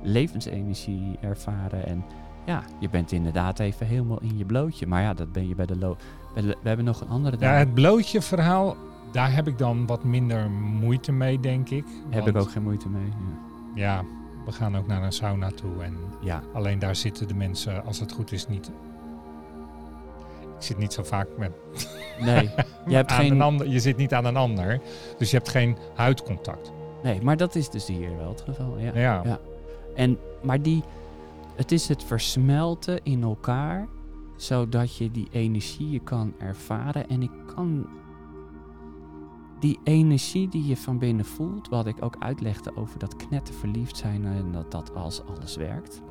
[0.01, 1.86] levensenergie ervaren.
[1.88, 2.03] En
[2.45, 4.88] ja, je bent inderdaad even helemaal in je blootje.
[4.88, 5.95] Maar ja, dat ben je bij de lo
[6.34, 8.76] bij de- we hebben nog een andere Ja, het blootje verhaal,
[9.18, 11.86] daar heb ik dan wat minder moeite mee, denk ik.
[12.09, 13.09] heb ik ook geen moeite mee.
[13.76, 13.84] Ja.
[13.84, 14.03] Ja,
[14.45, 17.99] We gaan ook naar een sauna toe en Ja, alleen daar zitten de mensen, als
[17.99, 18.72] het goed is, niet.
[20.57, 21.51] Ik zit niet zo vaak met
[22.20, 22.49] nee.
[22.88, 23.32] Je hebt geen...
[23.32, 23.68] een ander.
[23.68, 24.82] Je zit niet aan een ander,
[25.18, 26.72] dus je hebt geen huidcontact.
[27.03, 28.78] Nee, maar dat is dus hier wel het geval.
[28.78, 28.91] Ja.
[28.95, 29.39] Ja, Ja.
[29.95, 30.84] En, maar die,
[31.55, 33.88] het is het versmelten in elkaar,
[34.36, 37.09] zodat je die energie kan ervaren.
[37.09, 37.88] En ik kan
[39.60, 43.97] die energie die je van binnen voelt, wat ik ook uitlegde over dat knetter verliefd
[43.97, 46.01] zijn en dat dat als alles werkt.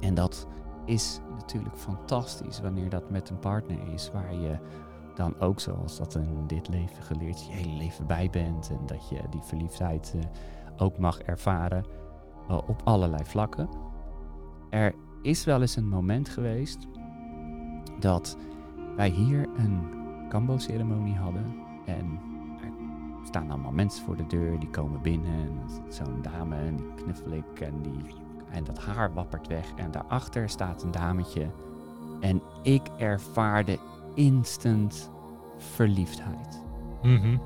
[0.00, 0.46] En dat
[0.84, 4.58] is natuurlijk fantastisch wanneer dat met een partner is, waar je
[5.14, 9.08] dan ook zoals dat in dit leven geleerd je hele leven bij bent en dat
[9.08, 10.22] je die verliefdheid eh,
[10.76, 11.84] ook mag ervaren
[12.48, 13.68] eh, op allerlei vlakken.
[14.70, 16.86] Er is wel eens een moment geweest
[18.00, 18.36] dat
[18.96, 21.54] wij hier een Kambo-ceremonie hadden.
[21.86, 22.20] En
[23.22, 25.32] staan allemaal mensen voor de deur, die komen binnen.
[25.34, 28.14] En zo'n dame en die knuffel ik en, die,
[28.50, 29.72] en dat haar wappert weg.
[29.76, 31.46] En daarachter staat een dametje.
[32.20, 33.78] En ik ervaarde
[34.14, 35.10] instant
[35.56, 36.60] verliefdheid
[37.02, 37.36] Mhm.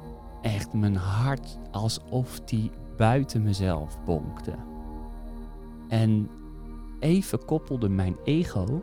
[0.43, 4.55] echt mijn hart alsof die buiten mezelf bonkte.
[5.89, 6.31] En
[7.01, 8.83] even koppelde mijn ego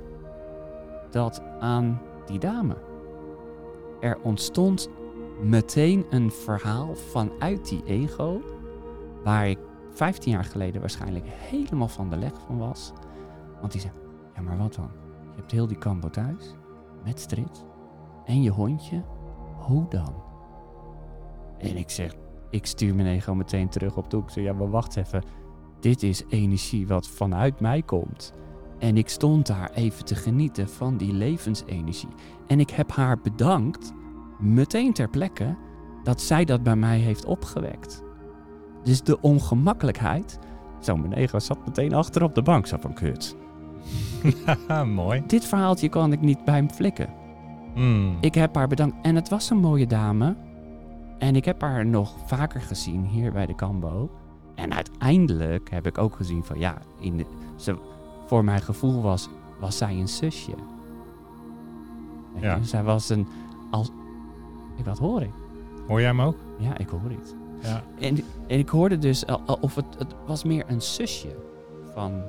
[1.11, 2.75] dat aan die dame.
[3.99, 4.89] Er ontstond
[5.43, 8.41] meteen een verhaal vanuit die ego,
[9.23, 12.93] waar ik 15 jaar geleden waarschijnlijk helemaal van de leg van was.
[13.59, 13.93] Want die zei,
[14.35, 14.89] ja maar wat dan?
[15.31, 16.55] Je hebt heel die kambo thuis,
[17.03, 17.65] met strit,
[18.25, 19.03] en je hondje,
[19.57, 20.23] hoe dan?
[21.57, 22.13] En ik zeg,
[22.49, 24.23] ik stuur mijn ego meteen terug op hoek.
[24.23, 25.23] Ik zeg, ja, maar wacht even.
[25.79, 28.33] Dit is energie wat vanuit mij komt.
[28.79, 32.09] En ik stond daar even te genieten van die levensenergie.
[32.47, 33.93] En ik heb haar bedankt,
[34.43, 35.55] meteen ter plekke,
[36.03, 38.03] dat zij dat bij mij heeft opgewekt.
[38.83, 40.39] Dus de ongemakkelijkheid.
[40.79, 42.67] Zo, mijn ego zat meteen achter op de bank.
[42.67, 43.35] Zo van kut.
[44.85, 45.23] Mooi.
[45.27, 47.09] Dit verhaaltje kan ik niet bij hem flikken.
[47.75, 48.17] Mm.
[48.19, 48.95] Ik heb haar bedankt.
[49.01, 50.35] En het was een mooie dame.
[51.17, 54.09] En ik heb haar nog vaker gezien hier bij de Cambo.
[54.55, 57.25] En uiteindelijk heb ik ook gezien van ja, in de,
[57.55, 57.77] ze,
[58.25, 59.29] voor mijn gevoel was,
[59.59, 60.55] was zij een zusje.
[62.39, 62.63] Ja.
[62.63, 63.27] Zij was een.
[63.71, 63.91] Als,
[64.75, 65.31] ik wat hoor ik?
[65.87, 66.35] Hoor jij hem ook?
[66.57, 67.33] Ja, ik hoor iets.
[67.61, 67.83] Ja.
[67.99, 68.17] En,
[68.47, 71.35] en ik hoorde dus, al- of het, het was meer een zusje
[71.93, 72.21] van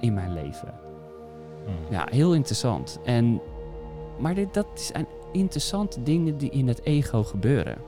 [0.00, 0.74] in mijn leven.
[1.66, 1.74] Mm.
[1.90, 2.98] Ja, heel interessant.
[3.04, 3.40] En,
[4.18, 7.78] maar dit, dat zijn interessante dingen die in het ego gebeuren.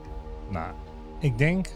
[0.51, 0.73] Nou,
[1.19, 1.69] ik denk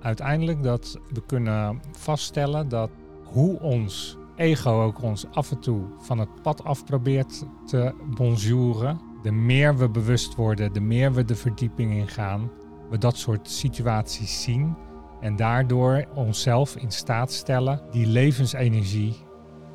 [0.00, 2.90] uiteindelijk dat we kunnen vaststellen dat
[3.24, 9.00] hoe ons ego ook ons af en toe van het pad af probeert te bonjouren,
[9.22, 12.50] de meer we bewust worden, de meer we de verdieping ingaan,
[12.90, 14.76] we dat soort situaties zien
[15.20, 19.16] en daardoor onszelf in staat stellen die levensenergie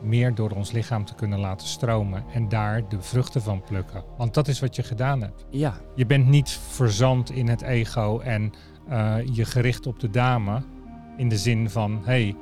[0.02, 4.04] meer door ons lichaam te kunnen laten stromen en daar de vruchten van plukken.
[4.18, 5.46] Want dat is wat je gedaan hebt.
[5.50, 8.54] Ja, Je bent niet verzand in het ego en
[8.88, 10.64] eh, je gericht op de dame.
[11.18, 12.36] In de zin van, hey,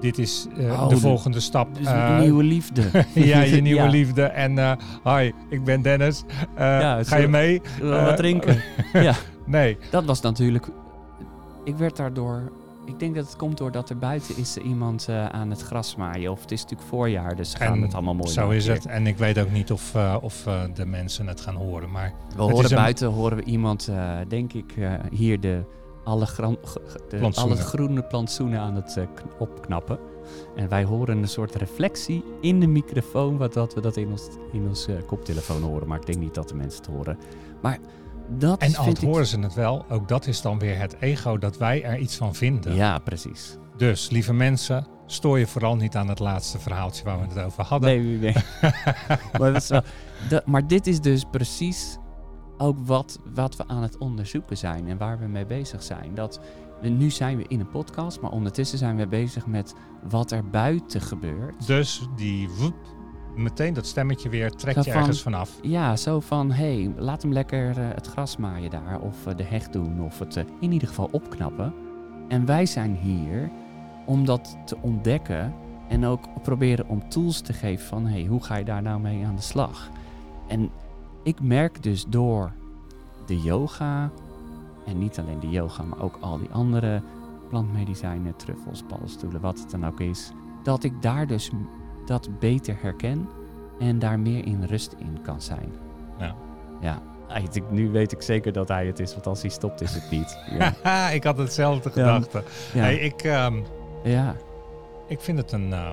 [0.00, 1.74] dit is eh, Oh, de de- volgende stap.
[1.78, 2.82] dus een nieuwe liefde.
[3.14, 3.88] ja, je nieuwe Ja.
[3.88, 4.22] liefde.
[4.22, 4.72] En eh
[5.04, 6.24] hi, ik ben Dennis.
[6.56, 7.60] Ja, ga je mee?
[7.82, 8.62] Wat drinken.
[8.92, 9.14] ja,
[9.46, 9.78] Nee.
[9.90, 10.66] dat was natuurlijk...
[11.64, 12.52] Ik werd daardoor...
[12.86, 16.30] Ik denk dat het komt doordat er buiten is iemand aan het gras maaien.
[16.30, 18.86] Of het is natuurlijk voorjaar, dus gaan En het allemaal mooi Zo is het.
[18.86, 21.90] En ik weet ook niet of, of de mensen het gaan horen.
[21.90, 23.90] Maar We horen een- buiten horen we iemand,
[24.28, 24.74] denk ik,
[25.10, 25.60] hier de,
[26.04, 26.26] alle,
[27.08, 29.98] de, alle groene plantsoenen aan het eh, kn- opknappen.
[30.56, 34.28] En wij horen een soort reflectie in de microfoon, wat dat we dat in ons,
[34.52, 35.88] in ons eh, koptelefoon horen.
[35.88, 37.18] Maar ik denk niet dat de mensen het horen.
[37.62, 37.78] Maar
[38.28, 38.98] dat en al ik...
[38.98, 42.16] horen ze het wel, ook dat is dan weer het ego dat wij er iets
[42.16, 42.74] van vinden.
[42.74, 43.56] Ja, precies.
[43.76, 47.64] Dus, lieve mensen, stoor je vooral niet aan het laatste verhaaltje waar we het over
[47.64, 47.88] hadden.
[47.88, 48.34] Nee, nee, nee.
[49.40, 49.66] maar,
[50.28, 51.98] wel, maar dit is dus precies
[52.58, 56.14] ook wat, wat we aan het onderzoeken zijn en waar we mee bezig zijn.
[56.14, 56.40] Dat
[56.80, 59.74] we, nu zijn we in een podcast, maar ondertussen zijn we bezig met
[60.08, 61.66] wat er buiten gebeurt.
[61.66, 62.74] Dus die woep,
[63.36, 65.58] meteen dat stemmetje weer trek Zo je van- ergens vanaf.
[65.62, 69.36] Ja, zo van, hé, hey, laat hem lekker eh, het gras maaien daar, of eh,
[69.36, 71.74] de heg doen, of het eh, in ieder geval opknappen.
[72.28, 73.50] En wij zijn hier
[74.06, 75.54] om dat te ontdekken
[75.88, 79.00] en ook proberen om tools te geven van, hé, hey, hoe ga je daar nou
[79.00, 79.90] mee aan de slag?
[80.48, 80.70] En
[81.24, 82.52] ik merk dus door
[83.26, 84.10] de yoga,
[84.86, 87.02] en niet alleen de yoga, maar ook al die andere
[87.48, 90.30] plantmedicijnen, truffels, paddenstoelen, wat het dan ook is,
[90.62, 91.50] dat ik daar dus
[92.06, 93.28] dat beter herken
[93.78, 95.72] en daar meer in rust in kan zijn.
[96.18, 96.34] Ja.
[96.80, 97.02] Ja.
[97.52, 100.10] Ik- Nu weet ik zeker dat hij het is, want als hij stopt is het
[100.10, 100.38] niet.
[100.84, 101.08] Ja.
[101.18, 102.42] Ik had hetzelfde gedachte.
[102.74, 102.80] Ja.
[102.80, 103.54] Hey, ik, ehm,
[104.04, 104.36] ja.
[105.06, 105.90] ik vind het een, eh,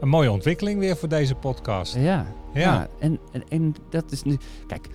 [0.00, 1.94] een mooie ontwikkeling weer voor deze podcast.
[1.96, 2.60] Ja, Ja.
[2.60, 2.88] ja.
[2.98, 4.36] en, en, en dat is nu.
[4.66, 4.88] Kijk,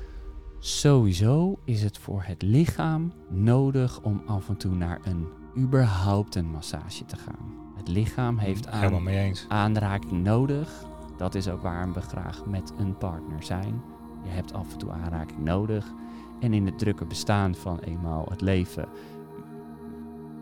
[0.60, 5.28] sowieso is het voor het lichaam nodig om af en toe naar een
[5.58, 7.54] überhaupt een massage te gaan.
[7.76, 9.46] Het lichaam heeft aan, mee eens.
[9.48, 10.86] aanraking nodig.
[11.18, 13.82] Dat is ook waarom we graag met een partner zijn.
[14.24, 15.94] Je hebt af en toe aanraking nodig.
[16.40, 18.88] En in het drukke bestaan van eenmaal het leven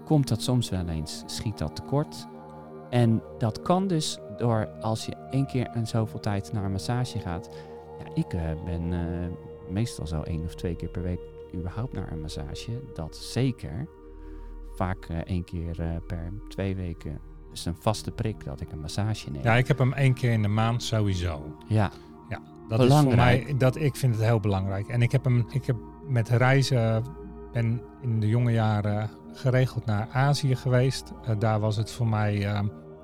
[0.05, 2.27] komt dat soms wel eens, schiet dat tekort.
[2.93, 7.19] En dat kan dus door als je één keer in zoveel tijd naar een massage
[7.19, 7.49] gaat.
[7.99, 11.19] Ja, ik eh, ben eh, meestal zo één of twee keer per week
[11.53, 12.81] überhaupt naar een massage.
[12.93, 13.87] Dat zeker.
[14.75, 17.19] Vaak eh, één keer per twee weken.
[17.49, 19.43] Dus een vaste prik dat ik een massage neem.
[19.43, 21.57] Ja, ik heb hem één keer in de maand sowieso.
[21.67, 21.91] ja.
[22.67, 24.87] Dat is voor mij, dat, ik vind het heel belangrijk.
[24.87, 25.75] En ik heb hem, ik heb
[26.07, 27.03] met reizen,
[27.51, 31.11] ben in de jonge jaren geregeld naar Azië geweest.
[31.39, 32.61] Daar was het voor mij eh,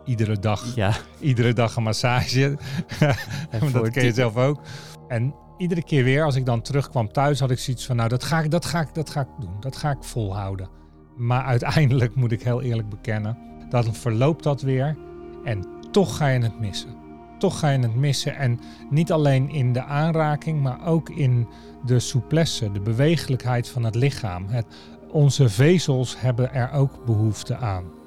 [0.10, 0.93] iedere dag, ja.
[1.20, 2.57] iedere dag een massage.
[3.74, 4.62] Dat ken je zelf ook.
[5.07, 8.24] En iedere keer weer, als ik dan terugkwam thuis, had ik zoiets van, nou, dat
[8.24, 9.55] ga ik, dat ga ik, dat ga ik doen.
[9.60, 10.70] Dat ga ik volhouden.
[11.18, 13.38] Maar uiteindelijk moet ik heel eerlijk bekennen,
[13.70, 14.97] dan verloopt dat weer
[15.43, 16.97] en toch ga je het missen.
[17.38, 18.36] Toch ga je het missen.
[18.36, 21.47] En niet alleen in de aanraking, maar ook in
[21.86, 24.47] de souplesse, de bewegelijkheid van het lichaam.
[24.47, 24.66] Het,
[25.12, 27.99] onze vezels hebben er ook behoefte aan.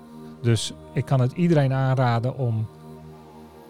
[0.42, 2.66] Dus ik kan het iedereen aanraden om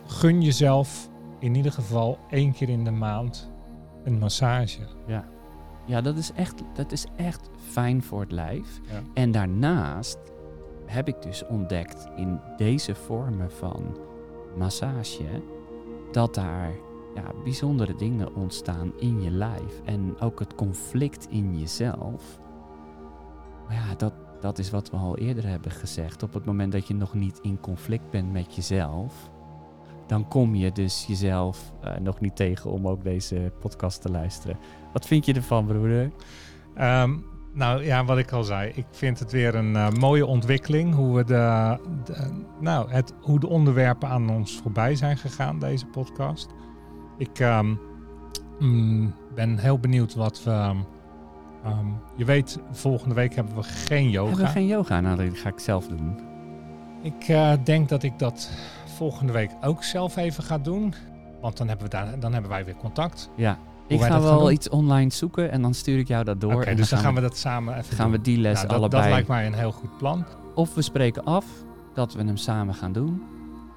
[0.07, 1.09] gun jezelf
[1.39, 3.51] in ieder geval één keer in de maand
[4.05, 4.81] een massage.
[5.87, 8.81] Ja, dat is, echt, dat is echt fijn voor het lijf.
[8.83, 9.01] Ja.
[9.15, 10.19] En daarnaast
[10.87, 13.97] heb ik dus ontdekt in deze vormen van
[14.57, 15.43] massage
[16.13, 16.71] dat daar
[17.15, 19.81] ja, bijzondere dingen ontstaan in je lijf.
[19.85, 22.41] En ook het conflict in jezelf.
[23.67, 24.13] Maar ja, dat,
[24.43, 26.23] dat is wat we al eerder hebben gezegd.
[26.23, 29.31] Op het moment dat je nog niet in conflict bent met jezelf,
[30.07, 34.59] dan kom je dus jezelf eh, nog niet tegen om ook deze podcast te luisteren.
[34.93, 36.11] Wat vind je ervan, broeder?
[36.75, 37.17] Ehm,
[37.53, 40.95] nou ja, wat ik al zei, ik vind het weer een eh, mooie ontwikkeling.
[40.95, 41.77] Hoe, we de,
[42.61, 46.49] nou, het, hoe de onderwerpen aan ons voorbij zijn gegaan, deze podcast.
[47.19, 47.75] Ik ehm,
[48.59, 50.75] mm, ben heel benieuwd wat we.
[51.65, 51.87] Ehm,
[52.17, 54.29] je weet, volgende week hebben we geen yoga.
[54.29, 55.01] Hebben we geen yoga?
[55.01, 56.19] Nou, dat ga ik zelf doen.
[57.03, 58.51] Ik eh, denk dat ik dat
[58.85, 60.95] volgende week ook zelf even ga doen.
[61.41, 63.31] Want dan hebben, we daar, dan hebben wij weer contact.
[63.37, 66.55] Ja, ik ga wel iets online zoeken en dan stuur ik jou dat door.
[66.55, 69.03] Oké, dus dan gaan we dat samen even gaan we die les Nou, dat, allebei.
[69.03, 70.25] dat lijkt mij een heel goed plan.
[70.55, 71.47] Of we spreken af
[71.95, 73.23] dat we hem samen gaan doen.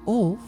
[0.04, 0.40] Of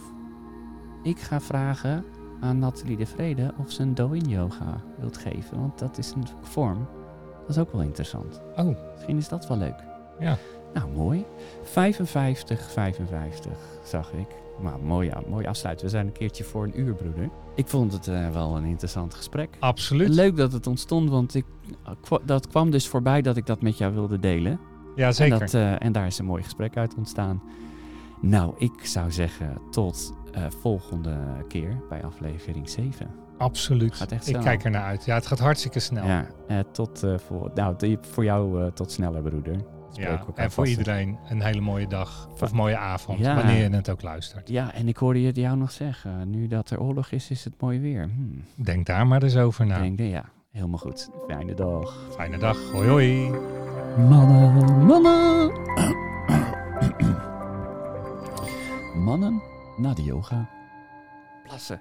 [1.03, 2.05] ik ga vragen
[2.41, 5.61] aan Nathalie de Vrede of ze een Do-in yoga wilt geven.
[5.61, 6.89] Want dat is een vorm.
[7.49, 8.41] Dat is ook wel interessant.
[8.57, 9.75] Oh, Misschien is dat wel leuk.
[10.19, 10.37] Ja.
[10.75, 11.25] Nou, mooi.
[11.63, 13.53] 55, 55
[13.85, 14.27] zag ik.
[14.63, 15.85] Maar mooi, mooi afsluiten.
[15.85, 17.29] We zijn een keertje voor een uur, broeder.
[17.55, 19.57] Ik vond het eh, wel een interessant gesprek.
[19.61, 20.09] absoluut.
[20.09, 21.45] Leuk dat het ontstond, want ik,
[22.01, 24.61] kwa- dat kwam dus voorbij dat ik dat met jou wilde delen.
[24.97, 25.33] Ja, zeker.
[25.35, 27.43] En, dat, eh, en daar is een mooi gesprek uit ontstaan.
[28.21, 31.17] Nou, ik zou zeggen tot eh, volgende
[31.49, 33.11] keer bij aflevering 7.
[33.39, 33.95] Absoluut.
[33.95, 34.43] Gaat echt ik snel.
[34.43, 35.05] kijk ernaar uit.
[35.05, 36.05] Ja, het gaat hartstikke snel.
[36.07, 39.57] Ja, eh, tot eh, voor, nou, voor jou eh, tot sneller, broeder.
[39.93, 40.79] Ja, en voor vast.
[40.79, 43.35] iedereen een hele mooie dag Va- of mooie avond, Ja.
[43.35, 44.49] wanneer je het ook luistert.
[44.49, 47.61] Ja, en ik hoorde je jou nog zeggen, nu dat er oorlog is, is het
[47.61, 48.03] mooi weer.
[48.03, 48.45] Hmm.
[48.55, 49.77] Denk daar maar eens over na.
[49.77, 51.09] Ik denk, ja, helemaal goed.
[51.29, 51.97] Fijne dag.
[52.11, 52.71] Fijne dag.
[52.73, 53.31] Hoi hoi.
[54.09, 55.51] Mannen, mannen.
[58.95, 59.43] Mannen
[59.77, 60.49] na de yoga.
[61.45, 61.81] Plassen.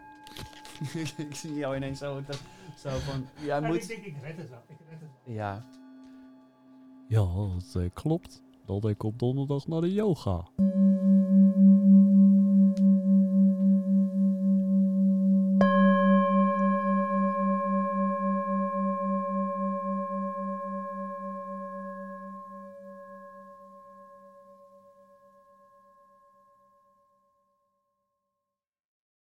[1.17, 2.21] ik zie jou ineens zo,
[2.77, 3.81] zo van, ja maar moet...
[3.81, 4.61] Ik denk, ik red het wel.
[5.23, 5.65] Ja.
[7.07, 8.43] Ja, dat uh, klopt.
[8.65, 10.45] Dat ik op donderdag naar de yoga.